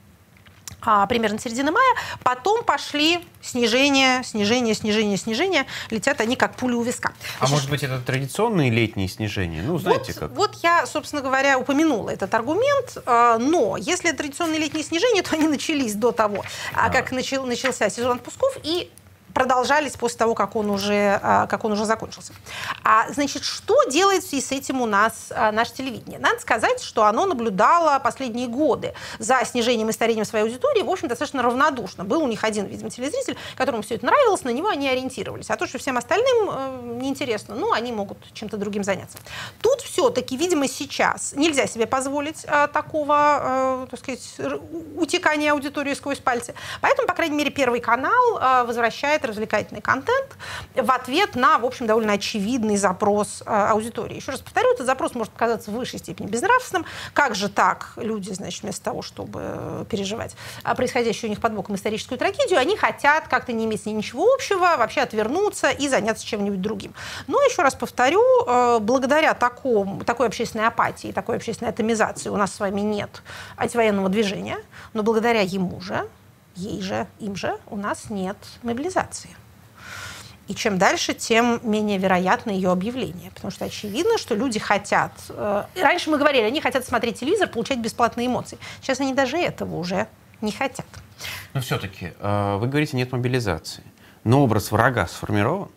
[1.08, 1.96] примерно середины мая.
[2.24, 5.66] Потом пошли снижение, снижение, снижение, снижение.
[5.90, 7.14] Летят они как пули у виска.
[7.40, 9.62] А Значит, может быть, это традиционные летние снижения?
[9.62, 10.32] Ну, знаете вот, как.
[10.32, 12.98] Вот я, собственно говоря, упомянула этот аргумент.
[13.06, 16.44] А, но если традиционные летние снижения, то они начались до того,
[16.74, 16.90] а.
[16.90, 18.58] как начал, начался сезон отпусков.
[18.64, 18.90] И
[19.36, 22.34] продолжались после того, как он уже, а, как он уже закончился.
[22.84, 26.20] А, значит, что делает в связи с этим у нас а, наше телевидение?
[26.20, 31.10] Надо сказать, что оно наблюдало последние годы за снижением и старением своей аудитории, в общем,
[31.10, 32.06] достаточно равнодушно.
[32.06, 35.50] Был у них один, видимо, телезритель, которому все это нравилось, на него они ориентировались.
[35.50, 39.18] А то, что всем остальным э, неинтересно, ну, они могут чем-то другим заняться.
[39.62, 44.38] Тут все-таки, видимо, сейчас нельзя себе позволить э, такого, э, так сказать,
[44.96, 46.56] утекания аудитории сквозь пальцы.
[46.80, 50.38] Поэтому, по крайней мере, Первый канал э, возвращает развлекательный контент
[50.76, 54.16] в ответ на, в общем, довольно очевидный запрос э, аудитории.
[54.16, 56.86] Еще раз повторю, этот запрос может показаться в высшей степени безнравственным.
[57.14, 57.94] Как же так?
[57.98, 60.36] Люди, значит, вместо того, чтобы переживать
[60.76, 64.34] происходящую у них под боком историческую трагедию, они хотят как-то не иметь с ней ничего
[64.34, 66.94] общего, вообще отвернуться и заняться чем-нибудь другим.
[67.28, 72.54] Но еще раз повторю, э, благодаря такому, такой общественной апатии, такой общественной атомизации у нас
[72.54, 73.24] с вами нет
[73.58, 74.58] антивоенного движения,
[74.94, 76.08] но благодаря ему же,
[76.56, 79.36] ей же, им же у нас нет мобилизации.
[80.48, 83.32] И чем дальше, тем менее вероятно ее объявление.
[83.32, 85.12] Потому что очевидно, что люди хотят...
[85.30, 88.60] Э, раньше мы говорили, они хотят смотреть телевизор, получать бесплатные эмоции.
[88.82, 90.08] Сейчас они даже этого уже
[90.42, 90.86] не хотят.
[91.54, 93.84] Но все-таки, э, вы говорите, нет мобилизации.
[94.24, 95.70] Но образ врага сформирован?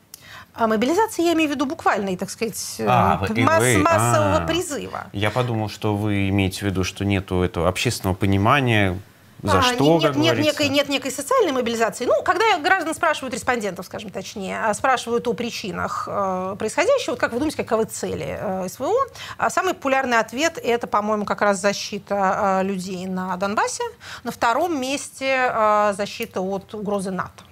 [0.53, 4.47] А мобилизация я имею в виду буквальный, так сказать, э, а, масс, вы, массового а,
[4.47, 5.07] призыва.
[5.13, 8.99] Я подумал, что вы имеете в виду, что нету этого общественного понимания,
[9.43, 12.07] за а, что, нет, нет, некой, нет некой социальной мобилизации.
[12.07, 17.33] Ну, когда граждан спрашивают, респондентов, скажем точнее, а спрашивают о причинах э, происходящего, вот как
[17.33, 18.93] вы думаете, каковы цели э, СВО,
[19.37, 23.85] а самый популярный ответ– это, по-моему, как раз защита э, людей на Донбассе.
[24.25, 27.45] На втором месте э, защита от угрозы НАТО.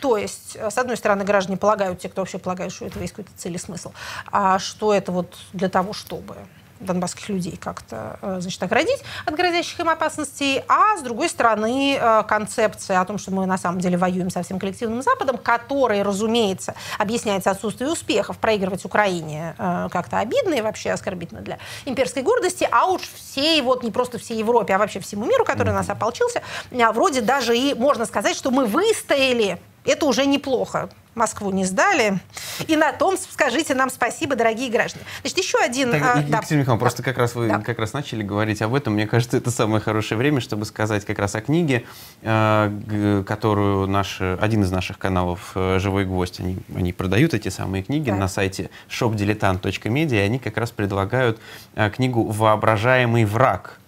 [0.00, 3.12] То есть, э, с одной стороны, граждане полагают, те, кто вообще полагает, что это есть
[3.12, 3.92] какой-то цель и смысл,
[4.32, 6.36] а что это вот для того, чтобы
[6.80, 12.22] донбасских людей как-то, э, значит, оградить от грозящих им опасностей, а с другой стороны э,
[12.26, 16.74] концепция о том, что мы на самом деле воюем со всем коллективным Западом, который, разумеется,
[16.98, 22.86] объясняется отсутствием успехов, проигрывать Украине э, как-то обидно и вообще оскорбительно для имперской гордости, а
[22.86, 27.20] уж всей, вот не просто всей Европе, а вообще всему миру, который нас ополчился, вроде
[27.20, 30.88] даже и можно сказать, что мы выстояли это уже неплохо.
[31.14, 32.20] Москву не сдали.
[32.68, 35.04] И на том скажите нам спасибо, дорогие граждане.
[35.22, 35.90] Значит, еще один...
[35.90, 36.38] Так, а, Екатерина да.
[36.38, 36.76] Михайловна, да.
[36.76, 37.58] просто как раз вы да.
[37.58, 38.94] как раз начали говорить об этом.
[38.94, 41.84] Мне кажется, это самое хорошее время, чтобы сказать как раз о книге,
[42.22, 47.82] э, которую наш, один из наших каналов э, «Живой гвоздь», они, они продают эти самые
[47.82, 48.16] книги да.
[48.16, 51.40] на сайте shopdiletant.media, и они как раз предлагают
[51.74, 53.80] э, книгу «Воображаемый враг»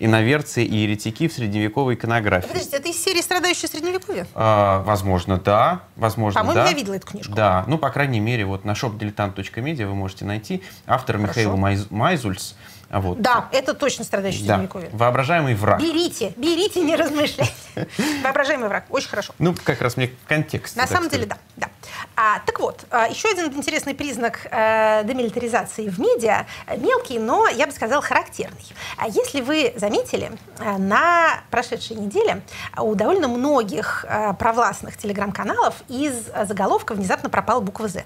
[0.00, 2.48] иноверцы и еретики в средневековой иконографии.
[2.48, 4.26] Подождите, это из серии «Страдающие средневековье»?
[4.34, 5.82] А, возможно, да.
[5.94, 6.68] Возможно, По-моему, да.
[6.70, 7.32] я видела эту книжку.
[7.34, 10.62] Да, ну, по крайней мере, вот на shopdiletant.media вы можете найти.
[10.86, 11.28] Автор Хорошо.
[11.30, 12.56] Михаил Майз, Майзульс.
[12.90, 13.20] А вот.
[13.20, 14.54] Да, это точно страдающий да.
[14.54, 14.90] средневековье.
[14.92, 15.80] Воображаемый враг.
[15.80, 17.54] Берите, берите, не размышляйте.
[18.24, 19.32] Воображаемый враг, очень хорошо.
[19.38, 20.74] Ну, как раз мне контекст.
[20.74, 21.38] На самом деле, да.
[21.56, 21.68] да.
[22.16, 26.46] А, так вот, а, еще один интересный признак э, демилитаризации в медиа,
[26.78, 28.66] мелкий, но, я бы сказала, характерный.
[28.96, 32.42] А если вы заметили, э, на прошедшей неделе
[32.76, 38.04] у довольно многих э, провластных телеграм-каналов из заголовка внезапно пропала буква «Z».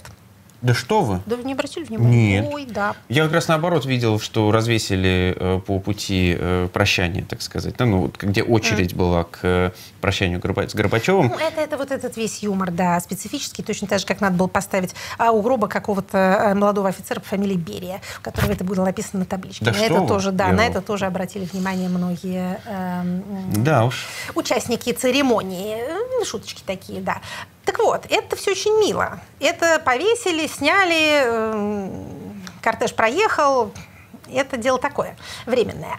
[0.64, 1.20] Да что вы?
[1.26, 2.40] Да вы не обратили внимания?
[2.40, 2.50] Нет.
[2.50, 2.96] Ой, да.
[3.10, 7.78] Я как раз наоборот видел, что развесили э, по пути э, прощания, так сказать.
[7.78, 8.96] Ну, вот, где очередь mm.
[8.96, 10.66] была к э, прощанию Горба...
[10.66, 11.28] с Горбачевым.
[11.28, 14.46] Ну, это, это вот этот весь юмор, да, специфический, точно так же, как надо было
[14.46, 18.86] поставить а, у гроба какого-то э, молодого офицера по фамилии Берия, у которого это было
[18.86, 19.66] написано на табличке.
[19.66, 20.08] Да на это вы?
[20.08, 20.54] тоже, да, Я...
[20.54, 23.02] на это тоже обратили внимание многие э,
[23.54, 24.06] да уж.
[24.34, 25.76] участники церемонии.
[26.24, 27.20] Шуточки такие, да.
[27.64, 29.20] Так вот, это все очень мило.
[29.40, 31.90] Это повесили, сняли, э,
[32.62, 33.72] кортеж проехал.
[34.32, 35.98] Это дело такое, временное.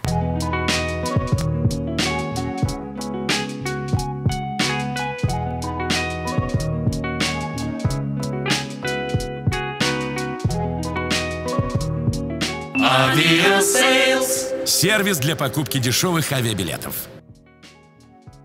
[12.82, 14.54] Авиасейлс.
[14.64, 17.08] Сервис для покупки дешевых авиабилетов.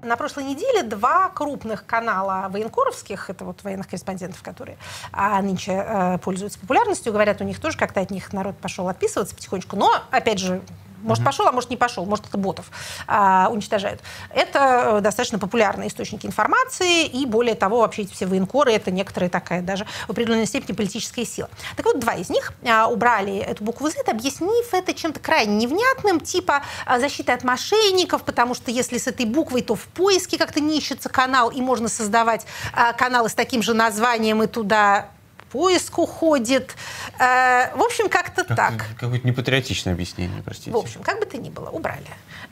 [0.03, 4.77] На прошлой неделе два крупных канала военкоровских, это вот военных корреспондентов, которые
[5.11, 9.35] а, нынче э, пользуются популярностью, говорят, у них тоже как-то от них народ пошел отписываться
[9.35, 9.75] потихонечку.
[9.75, 10.61] Но, опять же,
[11.01, 12.05] может, пошел, а может, не пошел.
[12.05, 12.65] Может, это ботов
[13.07, 14.01] а, уничтожают.
[14.33, 19.29] Это э, достаточно популярные источники информации, и более того, вообще эти все военкоры, это некоторая
[19.29, 21.49] такая даже в определенной степени политическая сила.
[21.75, 26.19] Так вот, два из них а, убрали эту букву Z, объяснив это чем-то крайне невнятным,
[26.19, 30.59] типа а, защиты от мошенников, потому что если с этой буквой, то в поиске как-то
[30.59, 35.07] не ищется канал, и можно создавать а, каналы с таким же названием, и туда
[35.51, 36.75] поиск уходит.
[37.19, 38.85] Э, в общем, как-то как, так.
[38.99, 40.71] Какое-то непатриотичное объяснение, простите.
[40.71, 42.07] В общем, как бы то ни было, убрали.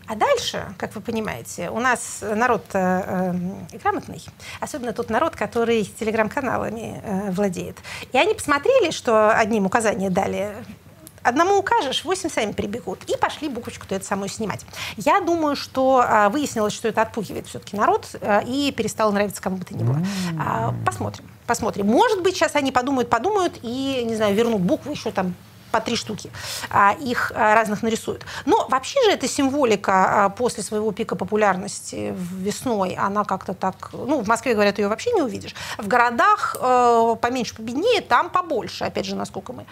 [0.08, 3.34] А дальше, как вы понимаете, у нас народ э,
[3.74, 4.24] э, грамотный,
[4.60, 7.78] особенно тот народ, который телеграм-каналами э, владеет.
[8.12, 10.54] И они посмотрели, что одним указания дали
[11.22, 13.04] Одному укажешь, восемь сами прибегут.
[13.08, 14.66] И пошли буквочку-то эту самую снимать.
[14.96, 19.58] Я думаю, что а, выяснилось, что это отпугивает все-таки народ а, и перестало нравиться кому
[19.58, 20.00] бы то ни было.
[20.40, 21.26] А, посмотрим.
[21.50, 21.88] Посмотрим.
[21.88, 25.34] Может быть, сейчас они подумают, подумают и, не знаю, вернут букву еще там
[25.72, 26.32] по три штуки
[26.70, 28.26] а, их а, разных нарисуют.
[28.46, 33.90] Но вообще же эта символика а, после своего пика популярности весной, она как-то так...
[33.94, 35.56] Ну, в Москве, говорят, ее вообще не увидишь.
[35.78, 39.66] В городах э, поменьше, победнее, там побольше, опять же, насколько мы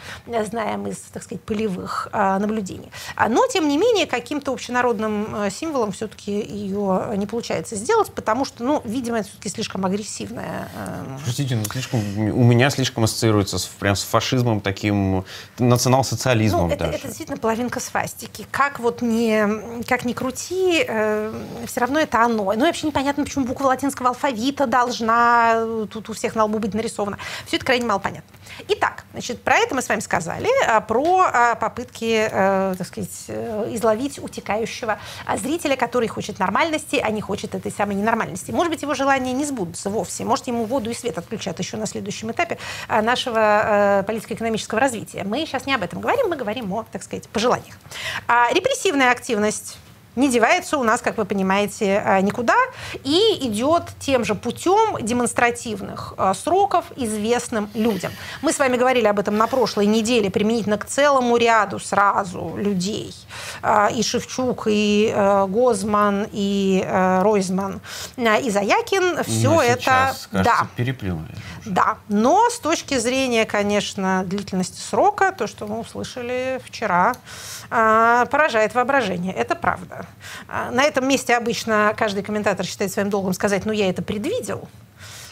[0.45, 2.91] знаем из, так сказать, полевых наблюдений.
[3.29, 8.81] Но, тем не менее, каким-то общенародным символом все-таки ее не получается сделать, потому что, ну,
[8.85, 10.69] видимо, это все-таки слишком агрессивная.
[11.23, 15.25] Простите, ну, слишком, у меня слишком ассоциируется с, прям с фашизмом таким,
[15.87, 16.97] национал-социализмом ну, это, даже.
[16.97, 18.47] Это действительно половинка свастики.
[18.51, 21.33] Как вот не, как ни крути, э,
[21.65, 22.45] все равно это оно.
[22.45, 26.73] Ну и вообще непонятно, почему буква латинского алфавита должна тут у всех на лбу быть
[26.73, 27.17] нарисована.
[27.45, 28.37] Все это крайне мало понятно.
[28.69, 33.25] Итак, значит, про это мы с вами сказали, а, про а, попытки, э, так сказать,
[33.27, 34.99] э, изловить утекающего
[35.35, 38.51] зрителя, который хочет нормальности, а не хочет этой самой ненормальности.
[38.51, 40.25] Может быть, его желания не сбудутся вовсе.
[40.25, 42.57] Может, ему воду и свет отключат еще на следующем этапе
[42.89, 45.23] нашего политико-экономического развития.
[45.23, 47.77] Мы сейчас не об этом говорим, мы говорим о, так сказать, пожеланиях.
[48.51, 49.77] Репрессивная активность
[50.17, 52.55] не девается у нас, как вы понимаете, э, никуда
[53.03, 58.11] и идет тем же путем демонстративных э, сроков известным людям.
[58.41, 63.13] Мы с вами говорили об этом на прошлой неделе применительно к целому ряду сразу людей.
[63.61, 65.13] Э, и Шевчук, и
[65.49, 66.83] Гозман, и
[67.21, 67.79] Ройзман,
[68.17, 69.23] и Заякин.
[69.23, 69.81] Все Но это...
[69.81, 70.67] Сейчас, кажется, да.
[70.75, 71.35] переплюнули.
[71.67, 77.13] Да, но с точки зрения, конечно, длительности срока, то, что мы услышали вчера,
[77.69, 79.33] поражает воображение.
[79.33, 80.05] Это правда.
[80.47, 84.69] А, на этом месте обычно каждый комментатор считает своим долгом сказать, ну я это предвидел.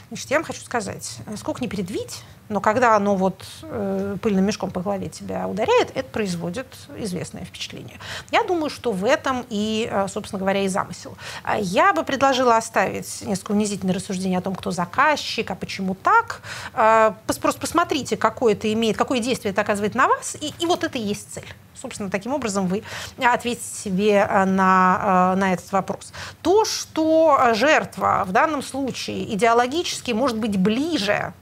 [0.09, 4.71] Значит, я вам хочу сказать, сколько не предвидеть, но когда оно вот э, пыльным мешком
[4.71, 7.99] по голове тебя ударяет, это производит известное впечатление.
[8.31, 11.17] Я думаю, что в этом и, э, собственно говоря, и замысел.
[11.43, 16.41] А я бы предложила оставить несколько унизительное рассуждение о том, кто заказчик, а почему так.
[16.73, 20.83] Э, просто посмотрите, какое это имеет, какое действие это оказывает на вас, и, и вот
[20.83, 21.47] это и есть цель.
[21.73, 22.83] Собственно, таким образом вы
[23.17, 26.13] ответите себе э, на, э, на этот вопрос.
[26.41, 31.33] То, что жертва в данном случае идеологически может быть ближе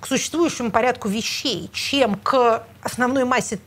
[0.00, 3.58] к существующему порядку вещей, чем к основной массе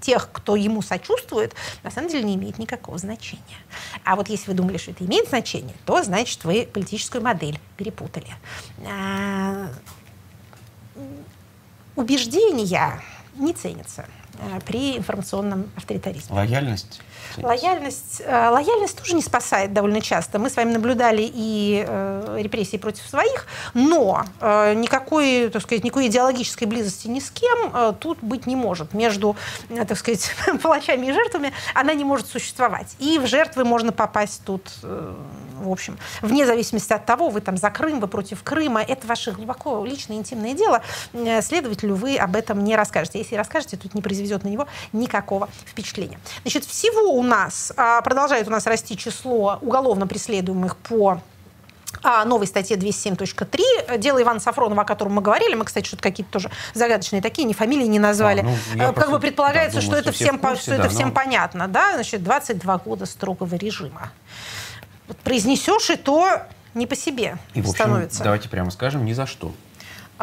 [0.00, 1.54] тех, кто ему сочувствует,
[1.84, 3.42] на самом деле не имеет никакого значения.
[4.04, 8.26] А вот если вы думали, что это имеет значение, то значит вы политическую модель перепутали.
[8.84, 9.68] А,
[11.94, 13.00] убеждения
[13.34, 14.06] не ценятся.
[14.38, 16.34] Э, при информационном авторитаризме.
[16.34, 17.00] Лояльность?
[17.36, 20.38] Лояльность, э, лояльность тоже не спасает довольно часто.
[20.38, 26.08] Мы с вами наблюдали и э, репрессии против своих, но э, никакой, так сказать, никакой
[26.08, 28.94] идеологической близости ни с кем тут быть не может.
[28.94, 29.36] Между,
[29.68, 30.30] так сказать,
[30.62, 32.94] палачами и жертвами она не может существовать.
[32.98, 34.70] И в жертвы можно попасть тут,
[35.62, 39.32] в общем, вне зависимости от того, вы там за Крым, вы против Крыма, это ваше
[39.32, 40.82] глубоко личное интимное дело.
[41.12, 43.18] Э, следователю вы об этом не расскажете.
[43.18, 46.18] Если расскажете, тут не произведет на него никакого впечатления.
[46.42, 51.20] Значит, всего у нас а, продолжает у нас расти число уголовно преследуемых по
[52.02, 53.98] а, новой статье 207.3.
[53.98, 55.54] Дело Ивана Сафронова, о котором мы говорили.
[55.54, 58.44] Мы, кстати, что-то какие-то тоже загадочные такие, ни фамилии не назвали.
[58.78, 61.08] А, ну, как бы предполагается, да, думаю, что, это всем, курсе, что да, это всем
[61.08, 61.14] но...
[61.14, 61.68] понятно.
[61.68, 61.94] Да?
[61.94, 64.10] Значит, 22 года строгого режима.
[65.08, 66.42] Вот произнесешь, и то
[66.74, 68.22] не по себе и, в общем, становится.
[68.22, 69.52] Давайте прямо скажем, ни за что.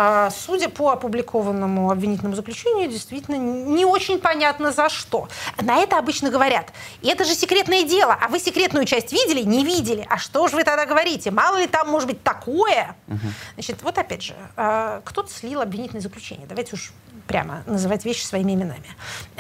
[0.02, 5.28] А, судя по опубликованному обвинительному заключению, действительно не очень понятно за что.
[5.62, 6.72] На это обычно говорят.
[7.02, 9.42] И это же секретное дело, а вы секретную часть видели?
[9.42, 10.08] Не видели.
[10.10, 11.32] А что же вы тогда говорите?
[11.32, 12.96] Мало ли там может быть такое?
[13.10, 13.18] Угу.
[13.56, 16.48] Значит, вот опять же, а, кто-то слил обвинительное заключение.
[16.48, 16.94] Давайте уж
[17.30, 18.88] прямо называть вещи своими именами.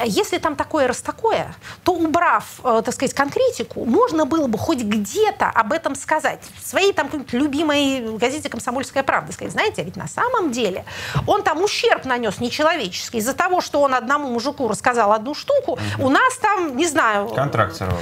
[0.05, 4.83] Если там такое раз такое, то убрав, э, так сказать, конкретику, можно было бы хоть
[4.83, 6.39] где-то об этом сказать.
[6.61, 10.85] В своей там любимой газете «Комсомольская правда» сказать, знаете, ведь на самом деле
[11.27, 16.07] он там ущерб нанес нечеловеческий из-за того, что он одному мужику рассказал одну штуку, угу.
[16.07, 17.29] у нас там, не знаю...
[17.29, 17.99] Контракт сорвал.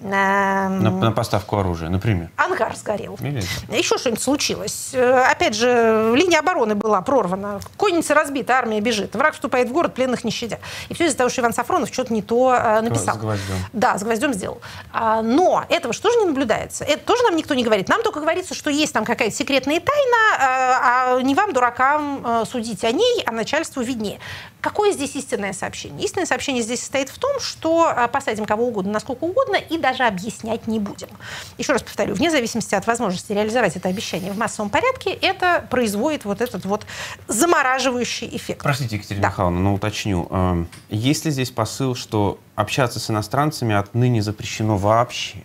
[0.00, 2.30] На, на поставку оружия, например.
[2.36, 3.18] Ангар сгорел.
[3.20, 3.42] Или...
[3.68, 4.90] Еще что-нибудь случилось.
[4.92, 7.60] Э, опять же, линия обороны была прорвана.
[7.76, 9.16] Конница разбита, армия бежит.
[9.16, 10.58] Враг вступает в город, пленных не щадя.
[10.88, 13.16] И все из-за того, что Иван Сафронов что-то не то э, написал.
[13.16, 13.56] С гвоздем.
[13.72, 14.60] Да, с гвоздем сделал.
[14.92, 16.84] А, но этого что же не наблюдается?
[16.84, 17.88] Это тоже нам никто не говорит.
[17.88, 22.44] Нам только говорится, что есть там какая-то секретная тайна, а, а не вам, дуракам, э,
[22.48, 24.20] судить о ней, а начальству виднее.
[24.60, 26.04] Какое здесь истинное сообщение?
[26.04, 30.66] Истинное сообщение здесь состоит в том, что посадим кого угодно, насколько угодно, и даже объяснять
[30.66, 31.08] не будем.
[31.56, 36.24] Еще раз повторю, вне зависимости от возможности реализовать это обещание в массовом порядке, это производит
[36.24, 36.86] вот этот вот
[37.26, 38.62] замораживающий эффект.
[38.62, 39.28] Простите, Екатерина да.
[39.28, 40.28] Михайловна, но уточню.
[40.30, 45.44] Эм, есть ли здесь посыл, что общаться с иностранцами отныне запрещено вообще?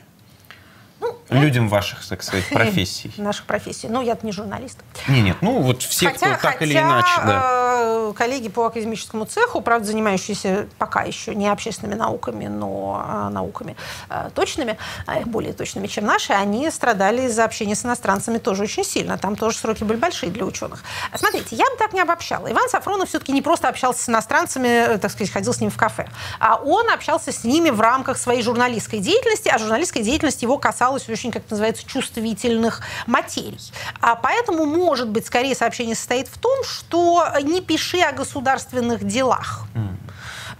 [0.99, 3.11] Ну, Людям ваших, так сказать, профессий.
[3.17, 3.87] Наших профессий.
[3.89, 4.79] Ну, я не журналист.
[5.07, 7.63] Не, нет, ну вот все, хотя, кто так хотя, или иначе, да.
[7.83, 13.75] Э, коллеги по академическому цеху, правда, занимающиеся пока еще не общественными науками, но э, науками
[14.09, 14.77] э, точными,
[15.25, 19.17] более точными, чем наши, они страдали из-за общения с иностранцами тоже очень сильно.
[19.17, 20.83] Там тоже сроки были большие для ученых.
[21.15, 22.51] Смотрите, я бы так не обобщала.
[22.51, 26.07] Иван Сафронов все-таки не просто общался с иностранцами, так сказать, ходил с ними в кафе,
[26.39, 31.07] а он общался с ними в рамках своей журналистской деятельности, а журналистская деятельность его касалась
[31.09, 33.59] очень, как это называется, чувствительных материй.
[34.01, 39.63] А поэтому, может быть, скорее сообщение состоит в том, что не пиши о государственных делах.
[39.75, 39.97] Mm.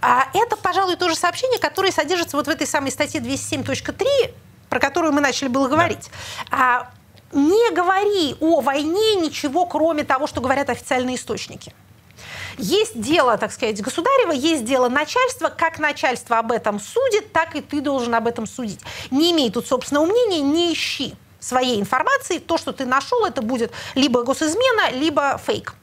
[0.00, 4.34] А это, пожалуй, то же сообщение, которое содержится вот в этой самой статье 207.3,
[4.68, 6.10] про которую мы начали было говорить.
[6.50, 6.56] Да.
[6.58, 6.90] А,
[7.32, 11.72] не говори о войне ничего, кроме того, что говорят официальные источники.
[12.58, 15.48] Есть дело, так сказать, государева, есть дело начальства.
[15.48, 18.80] Как начальство об этом судит, так и ты должен об этом судить.
[19.10, 22.38] Не имей тут собственного мнения, не ищи своей информации.
[22.38, 25.74] То, что ты нашел, это будет либо госизмена, либо фейк.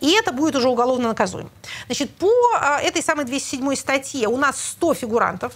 [0.00, 1.50] И это будет уже уголовно наказуемо.
[1.86, 5.52] Значит, по а, этой самой 207 статье у нас 100 фигурантов,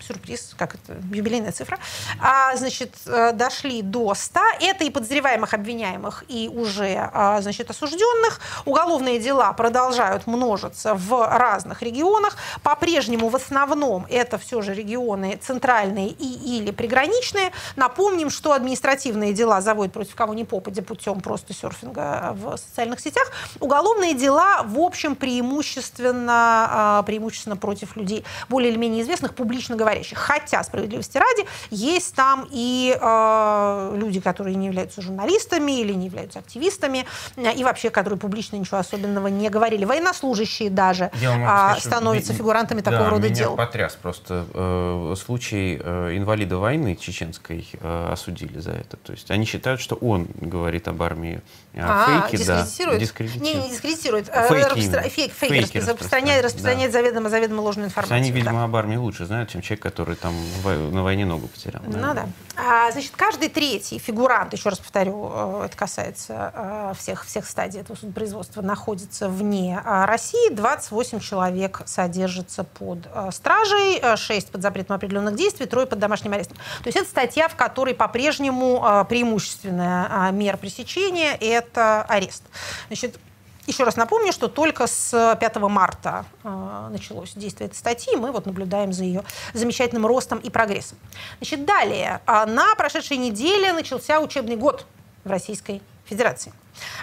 [0.00, 1.78] сюрприз, как это, юбилейная цифра,
[2.20, 4.40] а, значит, э, дошли до 100.
[4.60, 8.40] Это и подозреваемых, обвиняемых, и уже, а, значит, осужденных.
[8.64, 12.36] Уголовные дела продолжают множиться в разных регионах.
[12.62, 17.52] По-прежнему в основном это все же регионы центральные и или приграничные.
[17.76, 23.30] Напомним, что административные дела заводят против кого ни попадя путем просто серфинга в социальных сетях.
[23.60, 29.85] Уголовные дела, в общем, преимущественно, а, преимущественно против людей более или менее известных, публично говоря
[29.86, 30.18] говорящих.
[30.18, 36.40] Хотя, справедливости ради, есть там и э, люди, которые не являются журналистами или не являются
[36.40, 37.06] активистами,
[37.36, 39.84] э, и вообще, которые публично ничего особенного не говорили.
[39.84, 43.56] Военнослужащие даже э, становятся фигурантами да, такого рода меня дел.
[43.56, 48.96] потряс просто э, случай э, инвалида войны чеченской э, осудили за это.
[48.96, 51.40] То есть они считают, что он говорит об армии
[51.84, 52.98] а, фейки, дискредитирует?
[52.98, 53.04] да.
[53.04, 53.54] Дискредитирует.
[53.54, 54.26] Не, не дискредитирует.
[54.26, 55.02] Фейки, Распростра...
[55.02, 57.00] фейк, фейк, фейки распространяет, распространяет да.
[57.00, 58.16] заведомо, заведомо ложную информацию.
[58.16, 61.82] Они, видимо, об армии лучше знают, чем человек, который там на войне ногу потерял.
[61.86, 62.26] Ну да.
[62.56, 67.80] А, значит, каждый третий фигурант, еще раз повторю, э, это касается э, всех, всех стадий
[67.80, 70.50] этого судопроизводства, находится вне а, России.
[70.50, 76.56] 28 человек содержатся под э, стражей, 6 под запретом определенных действий, трое под домашним арестом.
[76.82, 82.42] То есть это статья, в которой по-прежнему преимущественная мера пресечения– это арест.
[82.88, 83.18] Значит,
[83.66, 88.46] еще раз напомню, что только с 5 марта э, началось действие этой статьи, мы вот
[88.46, 90.98] наблюдаем за ее замечательным ростом и прогрессом.
[91.38, 94.86] Значит, далее, э, на прошедшей неделе начался учебный год
[95.24, 96.52] в Российской Федерации.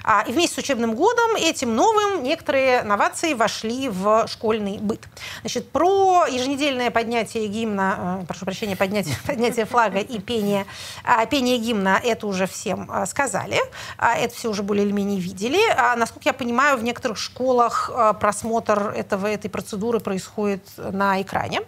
[0.04, 5.02] А, и вместе с учебным годом этим новым некоторые новации вошли в школьный быт.
[5.42, 10.66] Значит, про еженедельное поднятие гимна, э, прошу прощения, поднятие, поднятие флага и пение,
[11.04, 13.60] а, пение гимна, это уже всем э, сказали.
[13.98, 15.60] А, это все уже более или менее видели.
[15.96, 21.62] Насколько я понимаю, в некоторых школах э, просмотр этого, этой процедуры происходит на экране.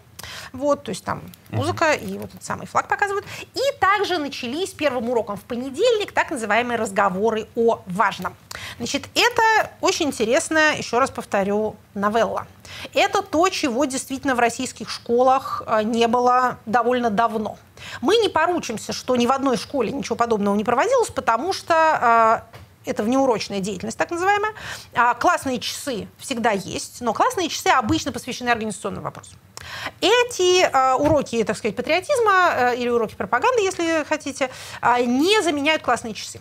[0.53, 2.05] Вот, то есть там музыка uh-huh.
[2.05, 3.26] и вот этот самый флаг показывают.
[3.53, 8.36] И также начались первым уроком в понедельник так называемые разговоры о важном.
[8.78, 12.47] Значит, это очень интересная, еще раз повторю, новелла.
[12.93, 17.57] Это то, чего действительно в российских школах э, не было довольно давно.
[18.01, 22.64] Мы не поручимся, что ни в одной школе ничего подобного не проводилось, потому что э,
[22.86, 24.54] это внеурочная деятельность, так называемая.
[24.94, 29.38] А классные часы всегда есть, но классные часы обычно посвящены организационным вопросам.
[30.02, 34.50] Эти э, уроки, так сказать, патриотизма э, или уроки пропаганды, если хотите,
[34.82, 36.40] э, не заменяют классные часы.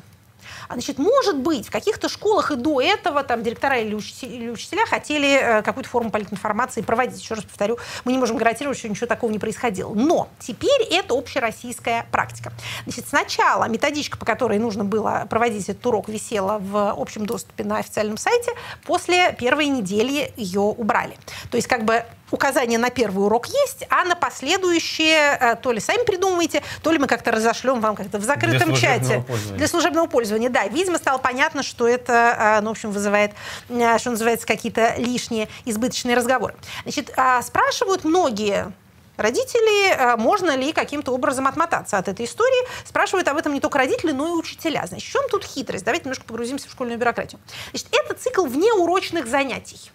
[0.69, 5.59] А, значит, может быть, в каких-то школах и до этого там директора или учителя, хотели
[5.59, 7.21] э, какую-то форму политинформации проводить.
[7.21, 9.93] Еще раз повторю, мы не можем гарантировать, что ничего такого не происходило.
[9.95, 12.53] Но теперь это общероссийская практика.
[12.85, 17.79] Значит, сначала методичка, по которой нужно было проводить этот урок, висела в общем доступе на
[17.79, 18.53] официальном сайте.
[18.85, 21.17] После первой недели ее убрали.
[21.51, 25.81] То есть как бы указания на первый урок есть, а на последующие э, то ли
[25.81, 29.25] сами придумываете, то ли мы как-то разошлем вам как-то в закрытом для чате.
[29.57, 30.67] Для служебного пользования, да.
[30.69, 33.33] Видимо, стало понятно, что это, э, ну, в общем, вызывает,
[33.69, 36.55] э, что называется, какие-то лишние избыточные разговоры.
[36.85, 38.73] Значит, а, спрашивают многие
[39.17, 42.67] Родители, можно ли каким-то образом отмотаться от этой истории?
[42.85, 44.85] Спрашивают об этом не только родители, но и учителя.
[44.89, 45.85] Значит, в чем тут хитрость?
[45.85, 47.41] Давайте немножко погрузимся в школьную бюрократию.
[47.71, 49.93] Значит, это цикл внеурочных занятий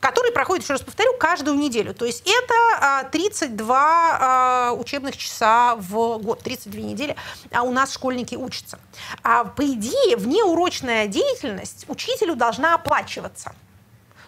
[0.00, 1.94] который проходит, еще раз повторю, каждую неделю.
[1.94, 7.16] То есть это 32 а, а, учебных часа в год, 32 недели,
[7.52, 8.78] а у нас школьники учатся.
[9.22, 13.54] А по идее, внеурочная деятельность учителю должна оплачиваться.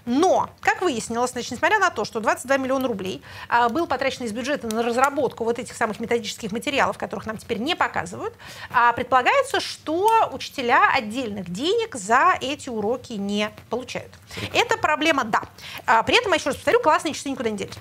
[0.06, 4.32] Но, как выяснилось, значит, несмотря на то, что 22 миллиона рублей а, был потрачено из
[4.32, 8.34] бюджета на разработку вот этих самых методических материалов, которых нам теперь не показывают,
[8.72, 14.12] а, предполагается, что учителя отдельных денег за эти уроки не получают.
[14.52, 15.42] Это проблема, да.
[15.86, 17.76] А, при этом, я еще раз повторю, классные часы никуда не делись.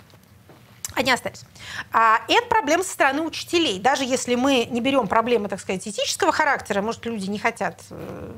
[0.95, 1.45] Они остались.
[1.93, 3.79] А, это проблема со стороны учителей.
[3.79, 8.31] Даже если мы не берем проблемы, так сказать, этического характера, может, люди не хотят э,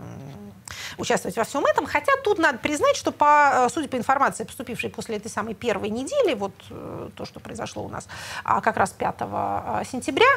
[0.97, 1.85] участвовать во всем этом.
[1.85, 5.89] Хотя тут надо признать, что, по, э, судя по информации, поступившей после этой самой первой
[5.89, 8.07] недели, вот э, то, что произошло у нас
[8.43, 10.27] а, как раз 5 э, сентября,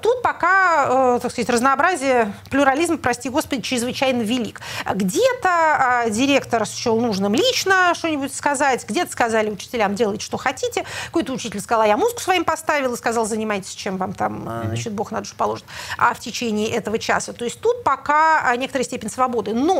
[0.00, 4.60] тут пока, так сказать, разнообразие, плюрализм, прости господи, чрезвычайно велик.
[4.92, 10.84] Где-то а, директор счел нужным лично что-нибудь сказать, где-то сказали учителям, делайте, что хотите.
[11.06, 14.92] Какой-то учитель сказал, а я музыку своим поставил и сказал, занимайтесь, чем вам там, значит,
[14.92, 15.64] Бог на душу положит,
[15.98, 17.32] а в течение этого часа.
[17.32, 19.54] То есть тут пока некоторая степень свободы.
[19.54, 19.75] Но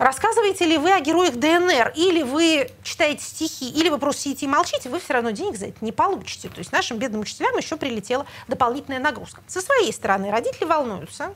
[0.00, 4.48] Рассказываете ли вы о героях ДНР, или вы читаете стихи, или вы просто сидите и
[4.48, 6.48] молчите, вы все равно денег за это не получите.
[6.48, 9.42] То есть нашим бедным учителям еще прилетела дополнительная нагрузка.
[9.46, 11.34] Со своей стороны родители волнуются,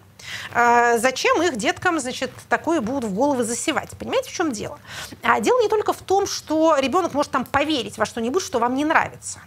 [0.55, 3.91] э, зачем их деткам, значит, такое будут в головы засевать.
[3.99, 4.79] Понимаете, в чем дело?
[5.23, 8.77] А дело не только в том, что ребенок может там поверить во что-нибудь, что вам
[8.77, 9.41] не нравится.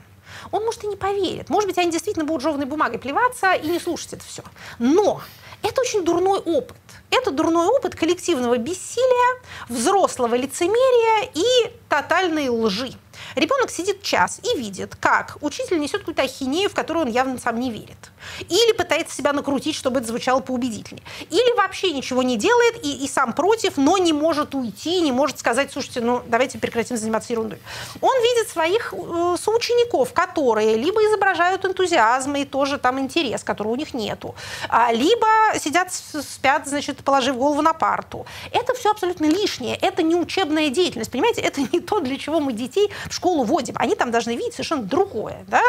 [0.51, 1.49] Он, может, и не поверит.
[1.49, 4.43] Может быть, они действительно будут жеванной бумагой плеваться и не слушать это все.
[4.78, 5.22] Но
[5.63, 6.77] это очень дурной опыт.
[7.09, 12.93] Это дурной опыт коллективного бессилия, взрослого лицемерия и тотальной лжи.
[13.36, 17.59] Ребенок сидит час и видит, как учитель несет какую-то ахинею, в которую он явно сам
[17.59, 18.11] не верит.
[18.49, 21.05] Или пытается себя накрутить, чтобы это звучало поубедительнее.
[21.30, 25.39] Или вообще ничего не делает и, и сам против, но не может уйти, не может
[25.39, 27.59] сказать, слушайте, ну давайте прекратим заниматься ерундой.
[28.01, 33.75] Он видит своих э, соучеников, которые либо изображают энтузиазм и тоже там интерес, которого у
[33.75, 34.36] них нету,
[34.69, 35.28] а, либо
[35.59, 38.25] сидят, спят, значит, положив голову на парту.
[38.51, 39.75] Это все абсолютно лишнее.
[39.75, 41.41] Это не учебная деятельность, понимаете?
[41.41, 43.75] Это не то, для чего мы детей в школу водим.
[43.78, 45.45] Они там должны видеть совершенно другое.
[45.47, 45.61] Да?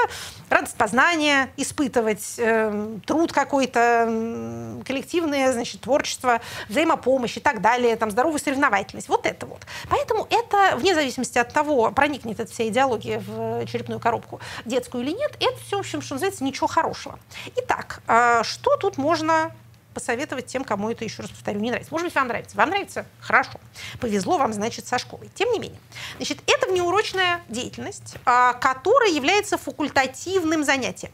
[0.49, 8.11] Радость познания, испытывать, э, труд какой-то, э, коллективное значит, творчество, взаимопомощь и так далее, там,
[8.11, 9.09] здоровая соревновательность.
[9.09, 9.61] Вот это вот.
[9.89, 15.13] Поэтому это, вне зависимости от того, проникнет эта вся идеология в черепную коробку детскую или
[15.13, 17.19] нет, это все, в общем, что называется, ничего хорошего.
[17.57, 19.53] Итак, э, что тут можно
[19.99, 21.93] посоветовать тем, кому это, еще раз повторю, не нравится.
[21.93, 22.57] Может быть, вам нравится.
[22.57, 23.05] Вам нравится?
[23.19, 23.59] Хорошо.
[24.01, 25.29] Повезло вам, значит, со школой.
[25.35, 25.81] Тем не менее.
[26.19, 31.11] Значит, это внеурочная деятельность, а, которая является факультативным занятием.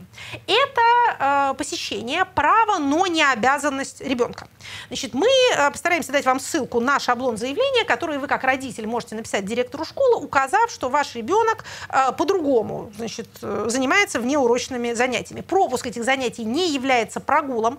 [0.47, 0.83] Это
[1.19, 4.49] а, посещение права, но не обязанность ребенка.
[4.89, 9.15] Значит, мы а, постараемся дать вам ссылку на шаблон заявления, который вы как родитель можете
[9.15, 11.65] написать директору школы, указав, что ваш ребенок
[12.19, 15.41] по-другому значит, занимается внеурочными занятиями.
[15.41, 17.79] Пропуск этих занятий не является прогулом,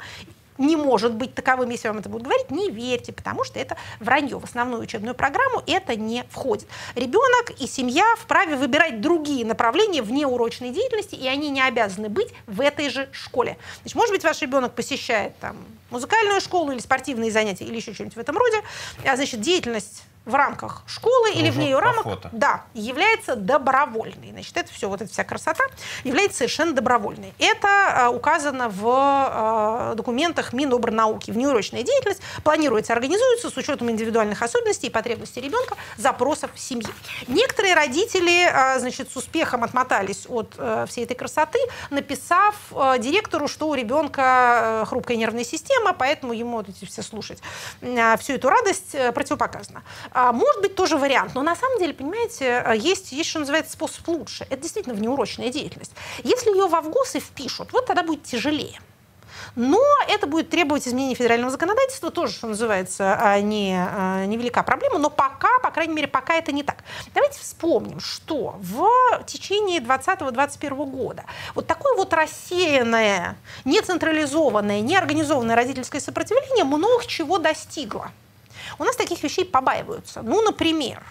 [0.57, 4.39] не может быть таковым, если вам это будут говорить, не верьте, потому что это вранье.
[4.39, 6.67] В основную учебную программу это не входит.
[6.95, 12.33] Ребенок и семья вправе выбирать другие направления вне урочной деятельности, и они не обязаны быть
[12.47, 13.57] в этой же школе.
[13.81, 15.57] Значит, может быть, ваш ребенок посещает там,
[15.89, 18.61] музыкальную школу или спортивные занятия, или еще что-нибудь в этом роде,
[19.05, 22.29] а значит, деятельность в рамках школы или в нее рамок, фото.
[22.31, 24.31] да, является добровольной.
[24.31, 25.63] Значит, это все, вот эта вся красота
[26.03, 27.33] является совершенно добровольной.
[27.37, 31.31] Это э, указано в э, документах Минобрнауки.
[31.31, 36.87] Внеурочная деятельность планируется, организуется с учетом индивидуальных особенностей и потребностей ребенка, запросов семьи.
[37.27, 41.59] Некоторые родители, э, значит, с успехом отмотались от э, всей этой красоты,
[41.91, 47.39] написав э, директору, что у ребенка хрупкая нервная система, поэтому ему вот эти все слушать
[47.81, 49.83] э, всю эту радость э, противопоказано.
[50.17, 51.35] А, может быть, тоже вариант.
[51.35, 54.47] Но на самом деле, понимаете, э, есть, есть что называется способ лучше.
[54.49, 55.91] Это действительно внеурочная деятельность.
[56.23, 58.79] Если ее в ВГОСы впишут, вот тогда будет тяжелее.
[59.57, 64.99] Но это будет требовать изменения федерального законодательства, тоже, что называется, а, не, а, невелика проблема,
[64.99, 66.85] но пока, по крайней мере, пока это не так.
[67.13, 68.87] Давайте вспомним, что в
[69.27, 78.11] течение 2020-2021 года вот такое вот рассеянное, нецентрализованное, неорганизованное родительское сопротивление много чего достигло.
[78.79, 80.21] У нас таких вещей побаиваются.
[80.21, 81.03] Ну, например,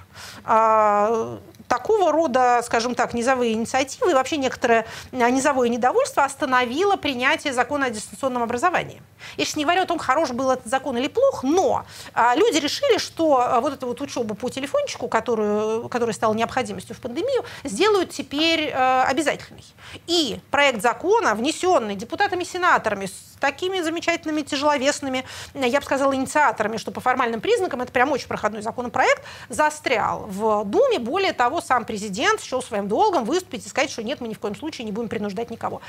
[0.45, 1.39] а,
[1.69, 7.87] такого рода, скажем так, низовые инициативы и вообще некоторое а, низовое недовольство остановило принятие закона
[7.87, 9.03] о дистанционном образовании.
[9.37, 12.59] Я сейчас не говорю о том, хорош был этот закон или плох, но а, люди
[12.59, 17.45] решили, что а, вот эту вот учебу по телефончику, которую, которая стала необходимостью в пандемию,
[17.65, 19.65] сделают теперь а, обязательной.
[20.07, 27.01] И проект закона, внесенный депутатами-сенаторами с такими замечательными тяжеловесными, я бы сказала, инициаторами, что по
[27.01, 30.99] формальным признакам это прям очень проходной законопроект, застрял в Думе.
[30.99, 34.39] Более того, сам президент счел своим долгом выступить и сказать, что нет, мы ни в
[34.39, 35.81] коем случае не будем принуждать никого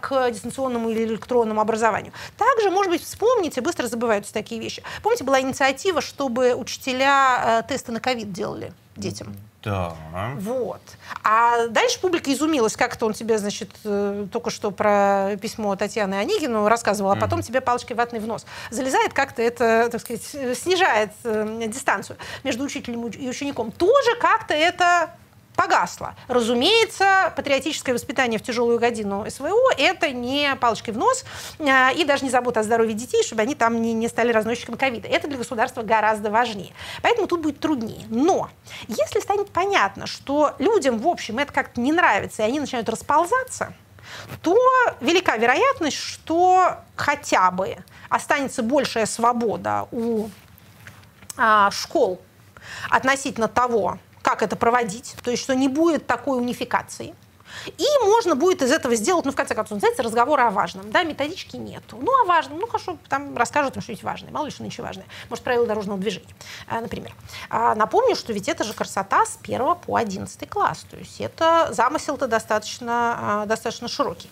[0.00, 2.12] к дистанционному или электронному образованию.
[2.36, 4.82] Также может быть, вспомните, быстро забываются такие вещи.
[5.02, 8.72] Помните, была инициатива, чтобы учителя э, тесты на ковид делали?
[8.96, 9.34] детям.
[9.62, 9.94] Да.
[10.36, 10.80] Вот.
[11.22, 16.14] А дальше публика изумилась, как это он тебе, значит, э, только что про письмо Татьяны
[16.14, 18.46] Онегину рассказывал, а потом тебе палочкой ватный в нос.
[18.70, 23.70] Залезает как-то это, так сказать, снижает э, дистанцию между учителем и учеником.
[23.70, 25.10] Тоже как-то это
[25.60, 26.14] погасло.
[26.26, 31.26] Разумеется, патриотическое воспитание в тяжелую годину СВО– это не палочки в нос
[31.58, 34.76] э, и даже не забота о здоровье детей, чтобы они там не, не стали разносчиками
[34.76, 35.08] ковида.
[35.08, 36.72] Это для государства гораздо важнее.
[37.02, 38.06] Поэтому тут будет труднее.
[38.08, 38.48] Но
[38.88, 43.74] если станет понятно, что людям, в общем, это как-то не нравится, и они начинают расползаться,
[44.40, 44.56] то
[45.02, 47.76] велика вероятность, что хотя бы
[48.08, 50.30] останется большая свобода у
[51.36, 52.18] а, школ
[52.88, 53.98] относительно того,
[54.30, 57.14] как это проводить, то есть что не будет такой унификации.
[57.66, 60.92] И можно будет из этого сделать, ну, в конце концов, знаете, разговоры о важном.
[60.92, 61.98] Да, методички нету.
[62.00, 62.60] Ну, о важном.
[62.60, 64.30] Ну, хорошо, там расскажут им что-нибудь важное.
[64.30, 65.04] Мало ли что ничего важное.
[65.28, 66.32] Может, правила дорожного движения,
[66.68, 67.12] а, например.
[67.48, 70.86] А, напомню, что ведь это же красота с 1 по 11 класс.
[70.88, 74.30] То есть это замысел-то достаточно, а, достаточно широкий.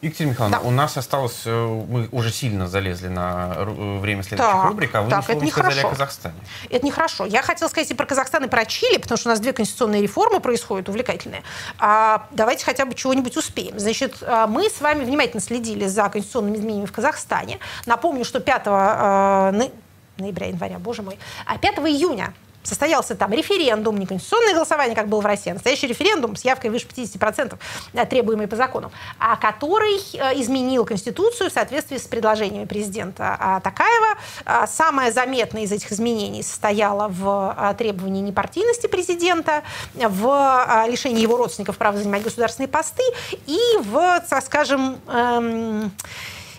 [0.00, 0.68] Екатерина Михайловна, да.
[0.68, 5.10] у нас осталось, э, мы уже сильно залезли на время следующих так, рубрик, а вы
[5.10, 5.88] так, это не сказали хорошо.
[5.88, 6.34] о Казахстане.
[6.70, 7.26] Это нехорошо.
[7.26, 10.00] Я хотела сказать и про Казахстан, и про Чили, потому что у нас две конституционные
[10.00, 11.42] реформы происходят увлекательные.
[11.80, 13.78] А, давайте хотя бы чего-нибудь успеем.
[13.78, 17.58] Значит, а, мы с вами внимательно следили за конституционными изменениями в Казахстане.
[17.84, 19.68] Напомню, что 5 э,
[20.18, 22.32] ноября, января, боже мой, а 5 июня
[22.68, 26.70] состоялся там референдум, не конституционное голосование, как было в России, а настоящий референдум с явкой
[26.70, 27.58] выше 50%,
[27.92, 34.18] э, требуемый по закону, а который э, изменил Конституцию в соответствии с предложениями президента Такаева.
[34.44, 39.62] А, самое заметное из этих изменений состояло в требовании непартийности президента,
[39.94, 43.02] в лишении его родственников права занимать государственные посты
[43.46, 45.92] и в, скажем, эм,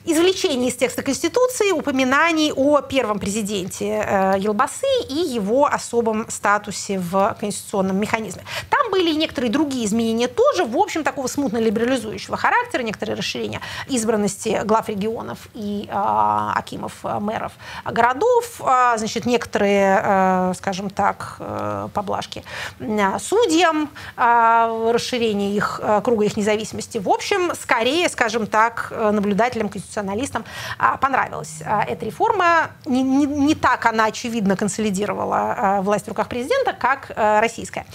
[0.06, 7.36] извлечение из текста Конституции упоминаний о первом президенте э, Елбасы и его особом статусе в
[7.40, 8.44] конституционном механизме.
[8.70, 13.62] Там были и некоторые другие изменения тоже, в общем, такого смутно либерализующего характера, некоторые расширения
[13.88, 17.54] избранности глав регионов и э, акимов, мэров
[17.86, 22.44] городов, э, значит, некоторые, э, скажем так, э, поблажки
[22.80, 26.98] э, судьям, э, расширение их, э, круга их независимости.
[26.98, 30.46] В общем, скорее, скажем так, э, наблюдателям конституционного конституционалистам
[30.78, 32.72] а, понравилась а, эта реформа.
[32.86, 37.86] Не, не, не так она, очевидно, консолидировала а, власть в руках президента, как российская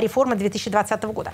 [0.00, 1.32] реформа 2020 года.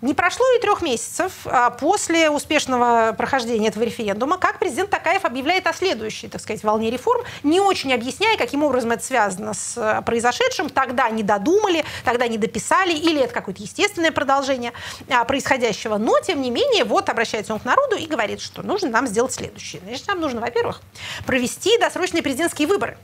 [0.00, 5.66] Не прошло и трех месяцев а, после успешного прохождения этого референдума, как президент Такаев объявляет
[5.66, 10.00] о следующей, так сказать, волне реформ, не очень объясняя, каким образом это связано с а,
[10.02, 10.70] произошедшим.
[10.70, 14.72] Тогда не додумали, тогда не дописали, или это какое-то естественное продолжение
[15.08, 15.96] а, происходящего.
[15.96, 19.32] Но, тем не менее, вот обращается он к народу и говорит, что нужно нам сделать
[19.32, 19.82] следующее.
[19.84, 20.80] Значит, нам нужно, во-первых,
[21.26, 22.98] провести досрочные президентские выборы.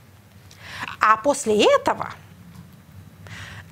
[1.01, 2.13] А после этого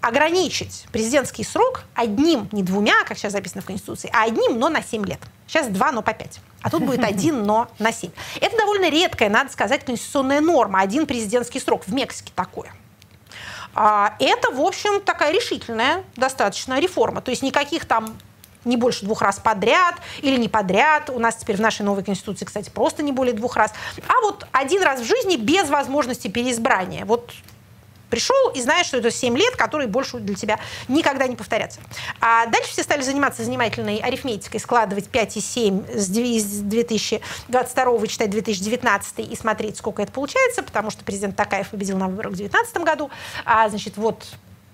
[0.03, 4.83] ограничить президентский срок одним, не двумя, как сейчас записано в Конституции, а одним, но на
[4.83, 5.19] 7 лет.
[5.47, 6.41] Сейчас два, но по 5.
[6.61, 8.11] А тут будет один, но на 7.
[8.41, 10.81] Это довольно редкая, надо сказать, конституционная норма.
[10.81, 11.85] Один президентский срок.
[11.87, 12.73] В Мексике такое.
[13.73, 17.21] А, это, в общем, такая решительная достаточно реформа.
[17.21, 18.17] То есть никаких там
[18.65, 21.09] не больше двух раз подряд или не подряд.
[21.09, 23.71] У нас теперь в нашей новой Конституции, кстати, просто не более двух раз.
[24.07, 27.05] А вот один раз в жизни без возможности переизбрания.
[27.05, 27.31] Вот
[28.13, 31.79] пришел и знаешь, что это 7 лет, которые больше для тебя никогда не повторятся.
[32.21, 39.19] А дальше все стали заниматься занимательной арифметикой, складывать 5 и 7 с 2022 читать 2019
[39.31, 43.09] и смотреть, сколько это получается, потому что президент Такаев победил на выборах в 2019 году.
[43.45, 44.23] А, значит, вот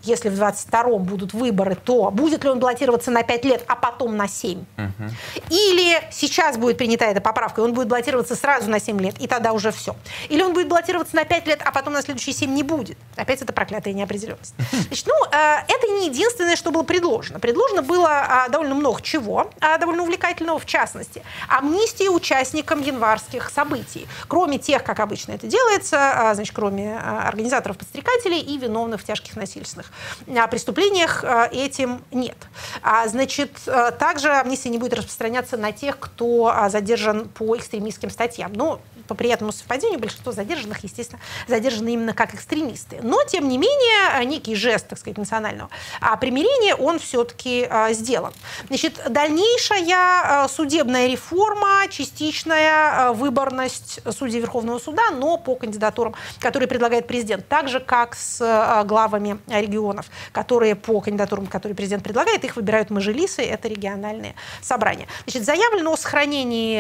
[0.04, 4.16] если в 22-м будут выборы, то будет ли он баллотироваться на 5 лет, а потом
[4.16, 4.60] на 7?
[4.60, 5.10] Угу.
[5.50, 9.28] Или сейчас будет принята эта поправка, и он будет баллотироваться сразу на 7 лет, и
[9.28, 9.96] тогда уже все.
[10.30, 12.98] Или он будет баллотироваться на 5 лет, а потом на следующие 7 не будет.
[13.16, 14.54] Опять это проклятая неопределенность.
[14.72, 17.40] Значит, ну, э, это не единственное, что было предложено.
[17.40, 24.08] Предложено было э, довольно много чего, э, довольно увлекательного, в частности, амнистия участникам январских событий.
[24.28, 29.89] Кроме тех, как обычно это делается, значит, кроме организаторов-подстрекателей и виновных в тяжких насильственных
[30.36, 32.38] о преступлениях э, этим нет.
[32.82, 38.10] А, значит, э, также амнистия не будет распространяться на тех, кто а, задержан по экстремистским
[38.10, 38.54] статьям.
[38.54, 43.00] Но по приятному совпадению большинство задержанных, естественно, задержаны именно как экстремисты.
[43.02, 48.34] Но, тем не менее, некий жест, так сказать, национального а примирения, он все-таки сделан.
[48.68, 57.48] Значит, дальнейшая судебная реформа, частичная выборность судей Верховного суда, но по кандидатурам, которые предлагает президент,
[57.48, 59.40] так же, как с главами
[59.80, 65.08] регионов, которые по кандидатурам, которые президент предлагает, их выбирают мажилисы, это региональные собрания.
[65.24, 66.80] Значит, заявлено о сохранении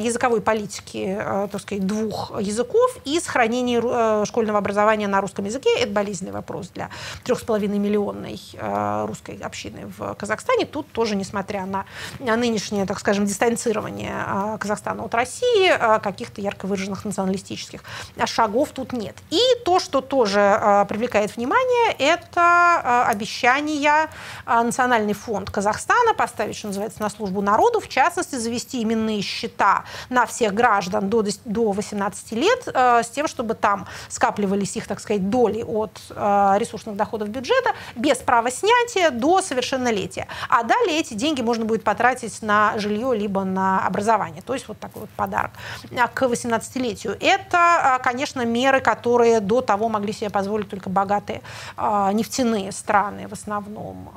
[0.00, 1.16] языковой политики,
[1.50, 5.70] так сказать, двух языков и сохранение э, школьного образования на русском языке.
[5.78, 6.90] Это болезненный вопрос для
[7.24, 10.66] трех с половиной миллионной э, русской общины в Казахстане.
[10.66, 11.84] Тут тоже, несмотря на
[12.18, 17.82] нынешнее, так скажем, дистанцирование э, Казахстана от России, каких-то ярко выраженных националистических
[18.26, 19.16] шагов тут нет.
[19.30, 22.39] И то, что тоже привлекает внимание, это
[23.08, 24.08] обещание
[24.46, 30.26] Национальный фонд Казахстана поставить, что называется, на службу народу, в частности, завести именные счета на
[30.26, 35.28] всех граждан до, до 18 лет э, с тем, чтобы там скапливались их, так сказать,
[35.30, 40.26] доли от э, ресурсных доходов бюджета без права снятия до совершеннолетия.
[40.48, 44.42] А далее эти деньги можно будет потратить на жилье либо на образование.
[44.42, 45.52] То есть вот такой вот подарок
[45.90, 47.16] э, к 18-летию.
[47.20, 51.42] Это, э, конечно, меры, которые до того могли себе позволить только богатые
[51.76, 54.08] э, нефтяные страны в основном.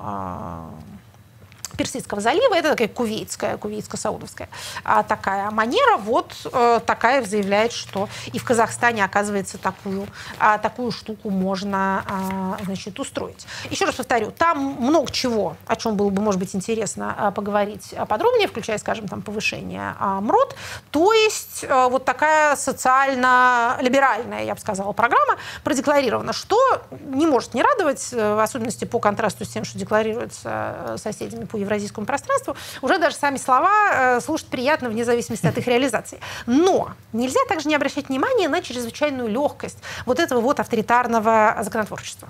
[1.73, 2.55] Э, Персидского залива.
[2.55, 4.47] Это такая кувейтская, кувейтско-саудовская
[4.83, 5.97] а, такая манера.
[5.97, 10.07] Вот э, такая заявляет, что и в Казахстане, оказывается, такую,
[10.39, 13.45] а, такую штуку можно а, значит, устроить.
[13.69, 17.93] Еще раз повторю, там много чего, о чем было бы, может быть, интересно а, поговорить
[18.07, 20.55] подробнее, включая, скажем, там, повышение а, МРОД.
[20.91, 26.57] То есть а, вот такая социально-либеральная, я бы сказала, программа продекларирована, что
[26.91, 32.05] не может не радовать, в особенности по контрасту с тем, что декларируется соседями по евразийскому
[32.05, 36.19] пространству, уже даже сами слова э, слушать приятно вне зависимости от их реализации.
[36.45, 42.29] Но нельзя также не обращать внимания на чрезвычайную легкость вот этого вот авторитарного законотворчества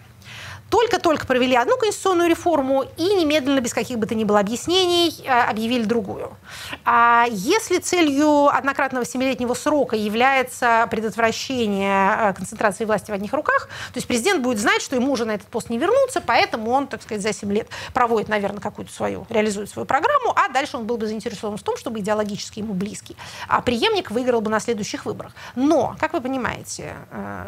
[0.74, 5.30] только-только провели одну конституционную реформу и немедленно, без каких бы то ни было объяснений, э,
[5.30, 6.36] объявили другую.
[6.84, 13.98] А если целью однократного семилетнего срока является предотвращение э, концентрации власти в одних руках, то
[13.98, 17.04] есть президент будет знать, что ему уже на этот пост не вернуться, поэтому он, так
[17.04, 20.98] сказать, за 7 лет проводит, наверное, какую-то свою, реализует свою программу, а дальше он был
[20.98, 23.16] бы заинтересован в том, чтобы идеологически ему близкий
[23.48, 25.34] а преемник выиграл бы на следующих выборах.
[25.56, 27.46] Но, как вы понимаете, э,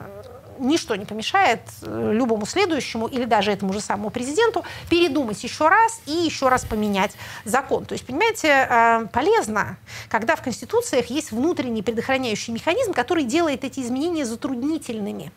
[0.60, 6.01] ничто не помешает э, любому следующему или даже этому же самому президенту передумать еще раз
[6.06, 7.12] и еще раз поменять
[7.43, 7.86] закон.
[7.86, 9.78] То есть, понимаете, э, полезно,
[10.10, 15.32] когда в конституциях есть внутренний предохраняющий механизм, который делает эти изменения затруднительными.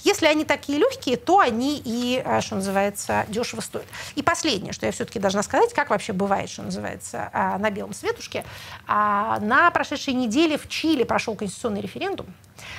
[0.00, 3.86] Если они такие легкие, то они и, э, что называется, дешево стоят.
[4.14, 8.44] И последнее, что я все-таки должна сказать, как вообще бывает, что называется, на белом светушке.
[8.86, 12.26] А, на прошедшей неделе в Чили прошел конституционный референдум,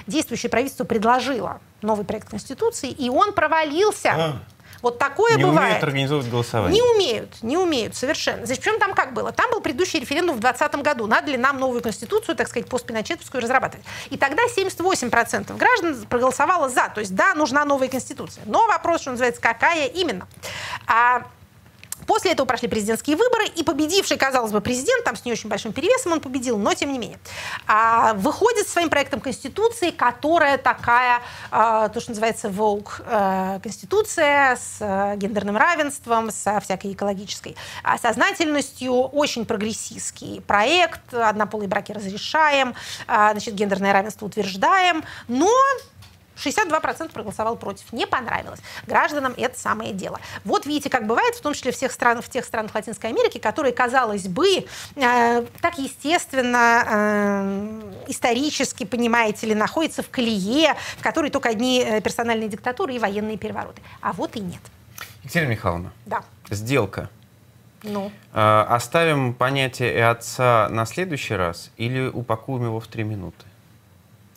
[0.08, 4.14] действующее правительство предложило новый проект Конституции, и он провалился.
[4.16, 4.40] А.
[4.82, 5.60] Вот такое не бывает.
[5.60, 6.82] Не умеют организовывать голосование.
[6.82, 8.46] Не умеют, не умеют совершенно.
[8.46, 9.32] Значит, причем там как было?
[9.32, 11.08] Там был предыдущий референдум в 2020 году.
[11.08, 13.86] Надо ли нам новую конституцию, так сказать, постпиночетовскую разрабатывать?
[14.10, 16.90] И тогда 78% граждан проголосовало за.
[16.90, 18.44] То есть, да, нужна новая конституция.
[18.46, 20.28] Но вопрос, что называется, какая именно?
[20.86, 21.24] А
[22.08, 25.74] После этого прошли президентские выборы, и победивший, казалось бы, президент, там с не очень большим
[25.74, 27.20] перевесом он победил, но тем не менее,
[27.68, 34.80] а, выходит своим проектом Конституции, которая такая, а, то, что называется, Vogue э, Конституция с
[35.18, 37.58] гендерным равенством, со всякой экологической
[38.02, 42.74] сознательностью, очень прогрессистский проект, однополые браки разрешаем,
[43.08, 45.52] а, значит, гендерное равенство утверждаем, но
[46.38, 47.92] 62% проголосовал против.
[47.92, 48.60] Не понравилось.
[48.86, 50.20] Гражданам это самое дело.
[50.44, 53.38] Вот видите, как бывает, в том числе в, всех стран, в тех странах Латинской Америки,
[53.38, 54.66] которые, казалось бы,
[54.96, 62.02] э, так естественно, э, исторически, понимаете ли, находятся в колее, в которой только одни э,
[62.02, 63.82] персональные диктатуры и военные перевороты.
[64.02, 64.62] А вот и нет.
[65.24, 65.92] Екатерина Михайловна.
[66.06, 66.24] Да.
[66.50, 67.10] Сделка.
[67.84, 68.12] Ну.
[68.34, 73.47] Э, оставим понятие и отца на следующий раз или упакуем его в три минуты?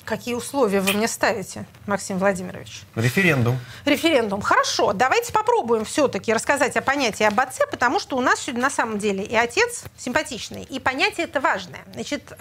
[0.05, 2.83] Какие условия вы мне ставите, Максим Владимирович?
[2.95, 3.59] Референдум.
[3.85, 4.41] Референдум.
[4.41, 8.71] Хорошо, давайте попробуем все-таки рассказать о понятии об отце, потому что у нас сегодня на
[8.71, 11.81] самом деле и отец симпатичный, и понятие это важное.
[11.93, 12.33] Значит,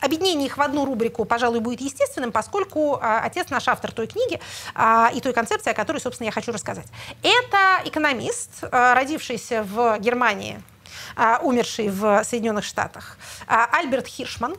[0.00, 4.40] объединение их в одну рубрику, пожалуй, будет естественным, поскольку а, отец наш автор той книги
[4.74, 6.86] а, и той концепции, о которой, собственно, я хочу рассказать.
[7.22, 10.60] Это экономист, а, родившийся в Германии,
[11.42, 13.16] умерший в Соединенных Штатах,
[13.46, 14.56] Альберт Хиршман.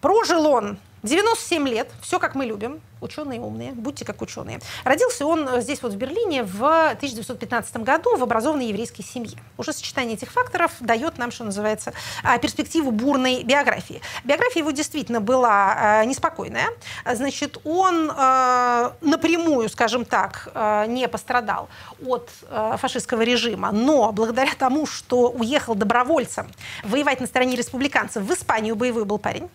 [0.00, 4.60] Прожил он 97 лет, все как мы любим, ученые умные, будьте как ученые.
[4.84, 9.38] Родился он э, здесь вот в Берлине в 1915 году в образованной еврейской семье.
[9.56, 11.92] Уже сочетание этих факторов дает нам, что называется,
[12.22, 14.00] а, перспективу бурной биографии.
[14.24, 16.68] Биография его действительно была э, неспокойная.
[17.04, 20.48] Значит, он э, напрямую, скажем так,
[20.88, 21.68] не пострадал
[22.04, 22.30] от
[22.78, 26.50] фашистского режима, но благодаря тому, что уехал добровольцем
[26.84, 29.48] воевать на стороне республиканцев в Испанию, боевой был парень,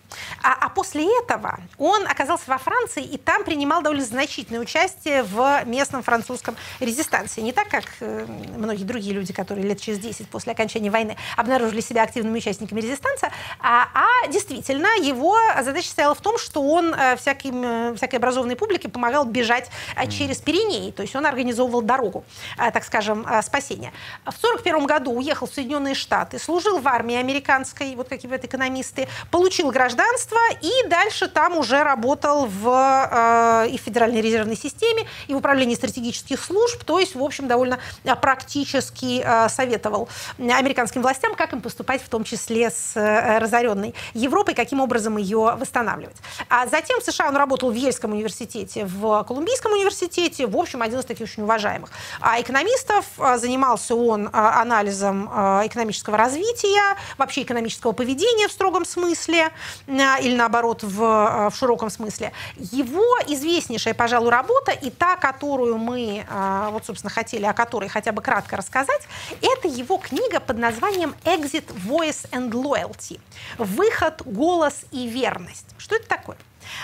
[0.44, 5.24] а, а после этого он оказался во Франции и там сам принимал довольно значительное участие
[5.24, 7.42] в местном французском резистансе.
[7.42, 8.26] Не так, как э,
[8.56, 13.32] многие другие люди, которые лет через 10 после окончания войны обнаружили себя активными участниками резистанса,
[13.60, 18.56] а, а действительно его задача стояла в том, что он э, всяким, э, всякой образованной
[18.56, 19.70] публике помогал бежать
[20.10, 22.24] через Пиренеи, то есть он организовывал дорогу,
[22.58, 23.92] так скажем, спасения.
[24.24, 28.44] В 1941 году уехал в Соединенные Штаты, служил в армии американской, вот как и вот
[28.44, 33.25] экономисты, получил гражданство и дальше там уже работал в,
[33.70, 37.80] и в Федеральной резервной системе, и в управлении стратегических служб, то есть, в общем, довольно
[38.04, 43.94] э, практически э, советовал американским властям, как им поступать, в том числе с э, разоренной
[44.14, 46.18] Европой, каким образом ее восстанавливать.
[46.50, 51.00] А затем в США он работал в Ельском университете, в Колумбийском университете, в общем, один
[51.00, 53.06] из таких очень уважаемых а экономистов.
[53.18, 59.52] Э, занимался он э, анализом э, экономического развития, вообще экономического поведения в строгом смысле,
[59.88, 62.32] или наоборот в, в широком смысле.
[62.58, 66.26] Его известнейшая, пожалуй, работа и та, которую мы,
[66.72, 69.08] вот, собственно, хотели, о которой хотя бы кратко рассказать,
[69.42, 73.20] это его книга под названием «Exit, Voice and Loyalty»–
[73.58, 75.68] «Выход, голос и верность».
[75.78, 76.38] Что это такое?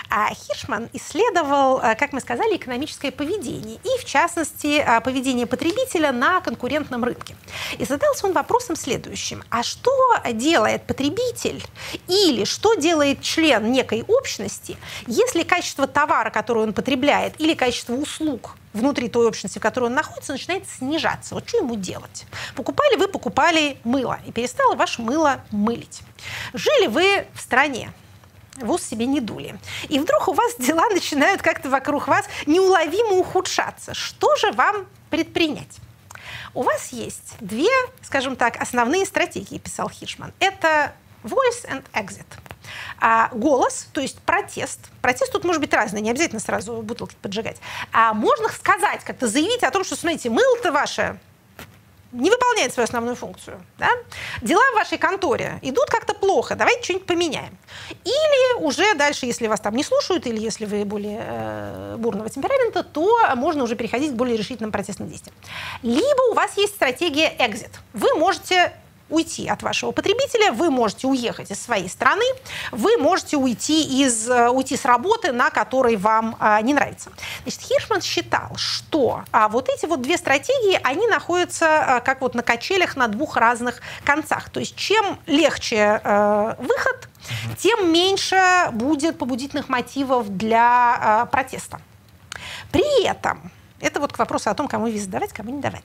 [0.08, 6.12] А Хиршман исследовал, э, как мы сказали, экономическое поведение и, в частности, э, поведение потребителя
[6.12, 7.36] на конкурентном рынке.
[7.78, 9.42] И задался он вопросом следующим.
[9.50, 9.92] А что
[10.32, 11.62] делает потребитель
[12.08, 14.76] или что делает член некой общности,
[15.06, 19.94] если качество товара, который он потребляет, или качество услуг внутри той общности, в которой он
[19.94, 21.34] находится, начинает снижаться.
[21.34, 22.26] Вот что ему делать?
[22.54, 26.02] Покупали вы, покупали мыло, и перестало ваше мыло мылить.
[26.54, 27.92] Жили вы в стране,
[28.56, 29.58] в ус себе не дули.
[29.88, 33.94] И вдруг у вас дела начинают как-то вокруг вас неуловимо ухудшаться.
[33.94, 35.78] Что же вам предпринять?
[36.54, 37.70] У вас есть две,
[38.02, 40.32] скажем так, основные стратегии, писал Хишман.
[40.38, 40.92] Это
[41.24, 42.26] voice and exit.
[43.00, 44.80] А голос, то есть протест.
[45.00, 47.56] Протест тут может быть разный, не обязательно сразу бутылки поджигать.
[47.92, 51.18] А можно сказать, как-то заявить о том, что, смотрите, мыло-то ваше
[52.12, 53.60] не выполняет свою основную функцию.
[53.78, 53.88] Да?
[54.42, 57.56] Дела в вашей конторе идут как-то плохо, давайте что-нибудь поменяем.
[58.04, 62.82] Или уже дальше, если вас там не слушают, или если вы более э, бурного темперамента,
[62.82, 65.34] то можно уже переходить к более решительным протестным действиям.
[65.82, 67.70] Либо у вас есть стратегия exit.
[67.92, 68.72] Вы можете
[69.08, 72.24] уйти от вашего потребителя, вы можете уехать из своей страны,
[72.70, 77.10] вы можете уйти, из, э, уйти с работы, на которой вам а, не нравится.
[77.42, 82.34] Значит, Хиршман считал, что а, вот эти вот две стратегии, они находятся а, как вот
[82.34, 84.50] на качелях на двух разных концах.
[84.50, 87.08] То есть чем легче а, выход,
[87.58, 91.80] тем меньше будет побудительных мотивов для а, протеста.
[92.70, 95.84] При этом это вот к вопросу о том, кому виз давать, кому не давать.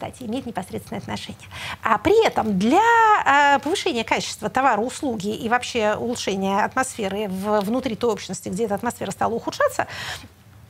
[0.00, 1.46] Кстати, имеет непосредственное отношение.
[1.82, 2.80] А при этом для
[3.26, 9.10] э, повышения качества товара, услуги и вообще улучшения атмосферы внутри той общности, где эта атмосфера
[9.10, 9.86] стала ухудшаться,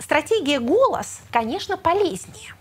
[0.00, 2.54] стратегия «голос», конечно, полезнее.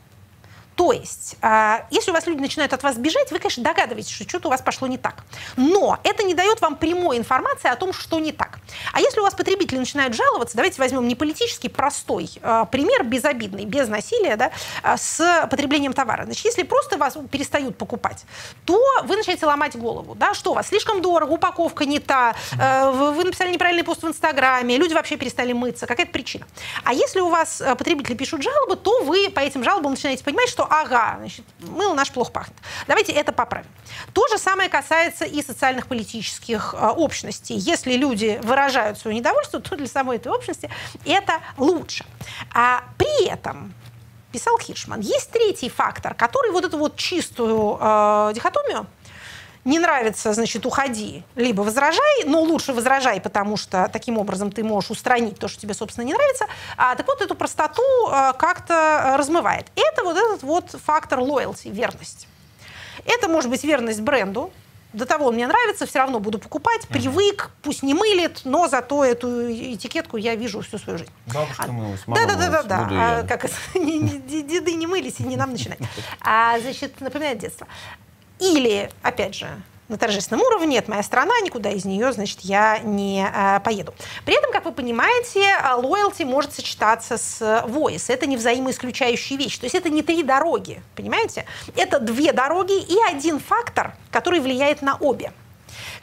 [0.80, 4.24] То есть, а, если у вас люди начинают от вас бежать, вы, конечно, догадываетесь, что
[4.24, 5.26] что-то у вас пошло не так.
[5.58, 8.60] Но это не дает вам прямой информации о том, что не так.
[8.94, 13.66] А если у вас потребители начинают жаловаться, давайте возьмем не политический, простой а, пример, безобидный,
[13.66, 14.52] без насилия, да,
[14.82, 16.24] а, с потреблением товара.
[16.24, 18.24] Значит, если просто вас перестают покупать,
[18.64, 20.16] то вы начинаете ломать голову.
[20.16, 24.78] Да, что у вас слишком дорого, упаковка не та, вы написали неправильный пост в Инстаграме,
[24.78, 26.48] люди вообще перестали мыться, какая-то причина.
[26.86, 30.69] А если у вас потребители пишут жалобы, то вы по этим жалобам начинаете понимать, что
[30.70, 32.58] ага, значит, мыло наш плохо пахнет.
[32.88, 33.68] Давайте это поправим.
[34.14, 37.56] То же самое касается и социальных политических э, общностей.
[37.56, 40.70] Если люди выражают свое недовольство, то для самой этой общности
[41.06, 42.06] это лучше.
[42.54, 43.74] А при этом
[44.32, 48.88] писал Хиршман, есть третий фактор, который вот эту вот чистую э, дихотомию
[49.70, 54.92] не нравится, значит, уходи, либо возражай, но лучше возражай, потому что таким образом ты можешь
[54.92, 56.46] устранить то, что тебе, собственно, не нравится.
[56.76, 59.68] А, так вот, эту простоту а, как-то размывает.
[59.76, 62.28] Это вот этот вот фактор loyalty, верность.
[63.06, 64.52] Это может быть верность бренду,
[64.94, 69.06] до того он мне нравится, все равно буду покупать, привык, пусть не мылит, но зато
[69.06, 71.12] эту этикетку я вижу всю свою жизнь.
[71.28, 73.20] Бабушка а, мылась, мама да, да, да, да, да.
[73.20, 75.80] А, как деды не мылись, и не нам начинать.
[76.22, 77.68] А, значит, напоминает детство.
[78.40, 79.48] Или, опять же,
[79.90, 83.94] на торжественном уровне, это моя страна, никуда из нее, значит, я не э, поеду.
[84.24, 85.42] При этом, как вы понимаете,
[85.78, 88.06] loyalty может сочетаться с voice.
[88.08, 89.60] Это не взаимоисключающие вещи.
[89.60, 91.46] То есть это не три дороги, понимаете?
[91.76, 95.34] Это две дороги и один фактор, который влияет на обе.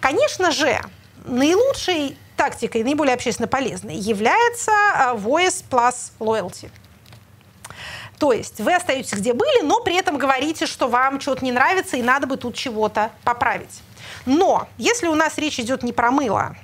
[0.01, 0.81] Конечно же,
[1.25, 4.73] наилучшей тактикой, наиболее общественно полезной является
[5.15, 6.71] voice plus loyalty.
[8.19, 11.97] То есть вы остаетесь где были, но при этом говорите, что вам что-то не нравится
[11.97, 13.83] и надо бы тут чего-то поправить.
[14.25, 16.57] Но если у нас речь идет не про мыло,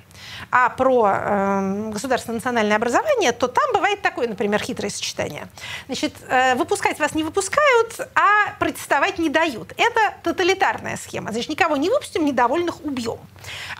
[0.55, 5.47] а про э, государственное национальное образование, то там бывает такое, например, хитрое сочетание.
[5.87, 9.73] Значит, э, выпускать вас не выпускают, а протестовать не дают.
[9.77, 11.31] Это тоталитарная схема.
[11.31, 13.17] Значит, никого не выпустим, недовольных убьем.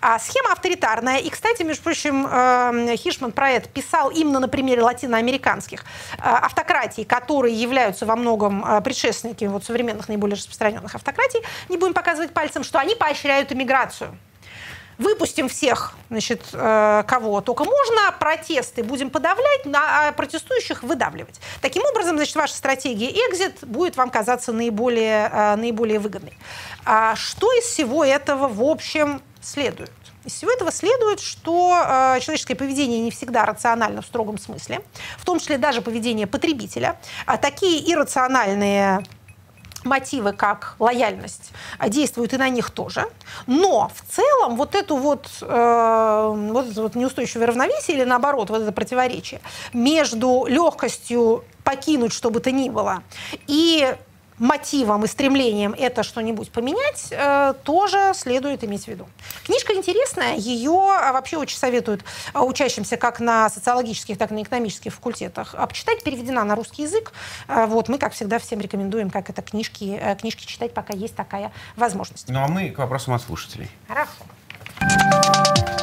[0.01, 1.19] А схема авторитарная.
[1.19, 7.05] И, кстати, между прочим, э, Хишман про это писал именно на примере латиноамериканских э, автократий,
[7.05, 11.41] которые являются во многом э, предшественниками вот, современных наиболее распространенных автократий.
[11.69, 14.17] Не будем показывать пальцем, что они поощряют иммиграцию
[14.97, 21.39] выпустим всех, значит, э, кого только можно, протесты будем подавлять, а протестующих выдавливать.
[21.61, 26.37] Таким образом, значит, ваша стратегия экзит будет вам казаться наиболее, э, наиболее выгодной.
[26.85, 29.91] А что из всего этого, в общем, следует?
[30.25, 34.81] Из всего этого следует, что э, человеческое поведение не всегда рационально в строгом смысле,
[35.17, 36.97] в том числе даже поведение потребителя.
[37.25, 39.03] А такие иррациональные
[39.83, 43.05] мотивы, как лояльность, а действуют и на них тоже.
[43.47, 48.61] Но в целом вот эту вот, э, вот это вот неустойчивое равновесие или наоборот вот
[48.61, 49.41] это противоречие
[49.73, 53.03] между легкостью покинуть что бы то ни было
[53.47, 53.95] и
[54.43, 59.07] мотивом и стремлением это что-нибудь поменять, э, тоже следует иметь в виду.
[59.45, 64.43] Книжка интересная, ее а, вообще очень советуют а, учащимся как на социологических, так и на
[64.43, 65.55] экономических факультетах.
[65.57, 67.13] А почитать переведена на русский язык.
[67.47, 71.15] Э, вот, мы, как всегда, всем рекомендуем, как это книжки, э, книжки читать, пока есть
[71.15, 72.27] такая возможность.
[72.27, 73.69] Ну а мы к вопросам от слушателей.
[73.87, 74.11] Хорошо.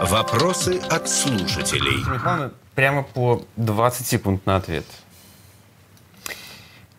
[0.02, 1.96] Вопросы от слушателей.
[2.12, 4.84] Михайловна, прямо по 20 секунд на ответ.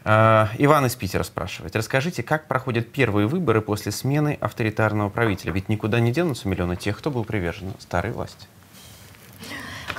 [0.03, 1.75] А, Иван из Питера спрашивает.
[1.75, 5.51] Расскажите, как проходят первые выборы после смены авторитарного правителя?
[5.51, 8.47] Ведь никуда не денутся миллионы тех, кто был привержен старой власти.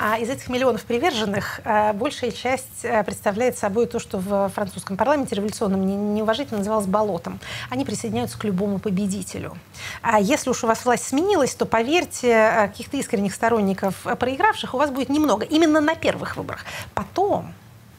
[0.04, 4.96] А из этих миллионов приверженных э, большая часть э, представляет собой то, что в французском
[4.96, 7.38] парламенте революционном неуважительно называлось болотом.
[7.70, 9.56] Они присоединяются к любому победителю.
[10.00, 14.78] А если уж у вас власть сменилась, то поверьте, э, каких-то искренних сторонников проигравших у
[14.78, 15.44] вас будет немного.
[15.44, 16.64] Именно на первых выборах.
[16.94, 17.52] Потом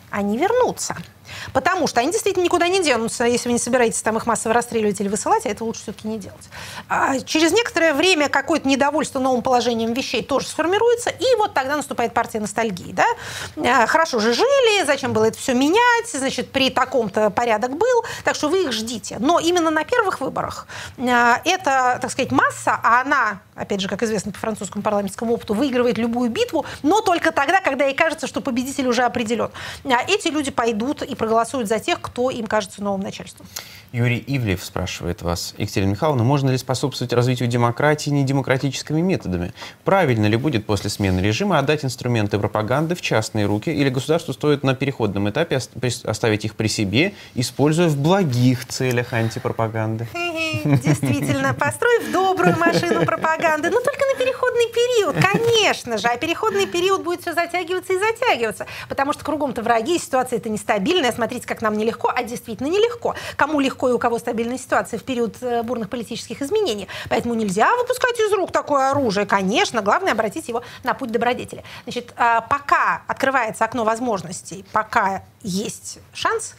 [0.09, 0.97] они вернутся.
[1.53, 4.99] Потому что они действительно никуда не денутся, если вы не собираетесь там их массово расстреливать
[4.99, 6.49] или высылать, а это лучше все-таки не делать.
[6.89, 12.13] А через некоторое время какое-то недовольство новым положением вещей тоже сформируется, и вот тогда наступает
[12.13, 12.93] партия ностальгии.
[12.93, 13.05] Да?
[13.57, 18.35] А, хорошо же жили, зачем было это все менять, значит, при таком-то порядок был, так
[18.35, 19.17] что вы их ждите.
[19.19, 20.67] Но именно на первых выборах
[20.97, 25.53] а, это, так сказать, масса, а она, опять же, как известно по французскому парламентскому опыту,
[25.53, 29.51] выигрывает любую битву, но только тогда, когда ей кажется, что победитель уже определен.
[29.85, 33.47] А эти люди пойдут и проголосуют за тех, кто им кажется новым начальством.
[33.93, 39.53] Юрий Ивлев спрашивает вас, Екатерина Михайловна, можно ли способствовать развитию демократии недемократическими методами?
[39.85, 44.63] Правильно ли будет после смены режима отдать инструменты пропаганды в частные руки или государству стоит
[44.63, 45.59] на переходном этапе
[46.03, 50.07] оставить их при себе, используя в благих целях антипропаганды?
[50.63, 56.07] Действительно, построив добрую машину пропаганды, но только на переходный период, конечно же.
[56.07, 60.49] А переходный период будет все затягиваться и затягиваться, потому что кругом-то враги, ситуация это
[61.03, 63.15] нестабильная, смотрите, как нам нелегко, а действительно нелегко.
[63.35, 66.87] Кому легко и у кого стабильная ситуация в период э, бурных политических изменений.
[67.09, 69.25] Поэтому нельзя выпускать из рук такое оружие.
[69.25, 71.63] Конечно, главное обратить его на путь добродетели.
[71.83, 76.55] Значит, э, пока открывается окно возможностей, пока есть шанс,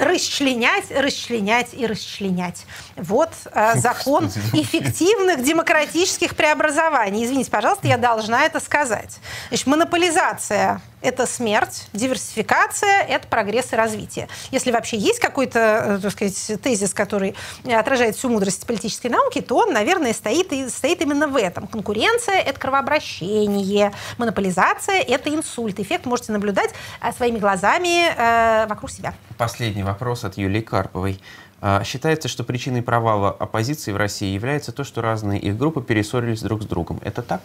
[0.00, 2.64] расчленять, расчленять и расчленять.
[2.96, 7.24] Вот э, закон эффективных демократических преобразований.
[7.24, 9.18] Извините, пожалуйста, я должна это сказать.
[9.48, 14.28] Значит, монополизация это смерть, диверсификация, это прогресс и развитие.
[14.50, 17.34] Если вообще есть какой-то, э, так сказать, тезис, который
[17.64, 21.66] отражает всю мудрость политической науки, то он, наверное, стоит, и, стоит именно в этом.
[21.66, 25.80] Конкуренция– это кровообращение, монополизация– это инсульт.
[25.80, 26.70] Эффект можете наблюдать
[27.00, 29.14] э, своими глазами э, вокруг себя.
[29.38, 31.20] Последний вопрос от Юлии Карповой.
[31.62, 36.42] А, считается, что причиной провала оппозиции в России является то, что разные их группы перессорились
[36.42, 37.00] друг с другом.
[37.04, 37.42] Это так?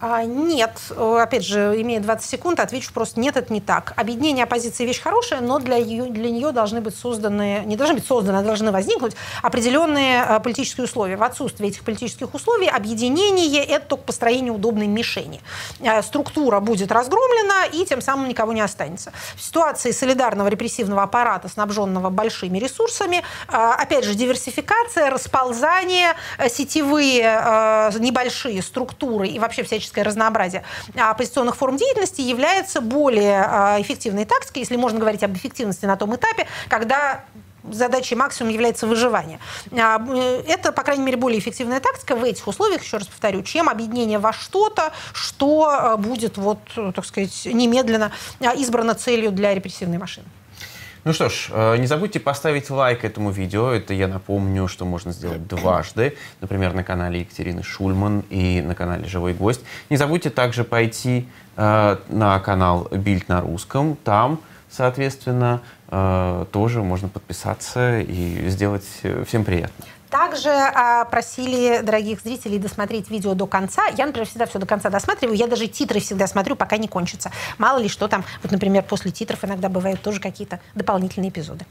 [0.00, 0.80] А, нет.
[0.96, 3.94] Опять же, имея 20 секунд, отвечу просто нет, это не так.
[3.96, 8.06] Объединение оппозиции вещь хорошая, но для, ее, для нее должны быть созданы, не должны быть
[8.06, 11.16] созданы, а должны возникнуть определенные а, политические условия.
[11.16, 15.40] В отсутствии этих политических условий объединение– это только построение удобной мишени.
[15.84, 19.12] А, структура будет разгромлена, и тем самым никого не останется.
[19.36, 23.24] В ситуации солидарного репрессивного аппарата, снабженного большими ресурсами,
[23.58, 31.76] опять же, диверсификация, расползание, э, сетевые э, небольшие структуры и вообще всяческое разнообразие оппозиционных форм
[31.76, 37.24] деятельности является более э, эффективной тактикой, если можно говорить об эффективности на том этапе, когда
[37.70, 39.40] задачей максимум является выживание.
[39.72, 40.02] А,
[40.46, 44.18] это, по крайней мере, более эффективная тактика в этих условиях, еще раз повторю, чем объединение
[44.18, 46.60] во что-то, что будет, вот,
[46.94, 48.12] так сказать, немедленно
[48.56, 50.26] избрано целью для репрессивной машины.
[51.04, 53.70] Ну что ж, э, не забудьте поставить лайк этому видео.
[53.70, 56.16] Это я напомню, что можно сделать дважды.
[56.40, 59.60] Например, на канале Екатерины Шульман и на канале «Живой гость».
[59.90, 63.96] Не забудьте также пойти э, на канал «Бильд на русском».
[64.04, 64.40] Там,
[64.70, 68.84] соответственно, э, тоже можно подписаться и сделать
[69.26, 69.84] всем приятно.
[70.10, 73.86] Также а, просили дорогих зрителей досмотреть видео до конца.
[73.96, 75.36] Я, например, всегда все до конца досматриваю.
[75.36, 77.30] Я даже титры всегда смотрю, пока не кончатся.
[77.58, 81.66] Мало ли что там, вот, например, после титров иногда бывают тоже какие-то дополнительные эпизоды.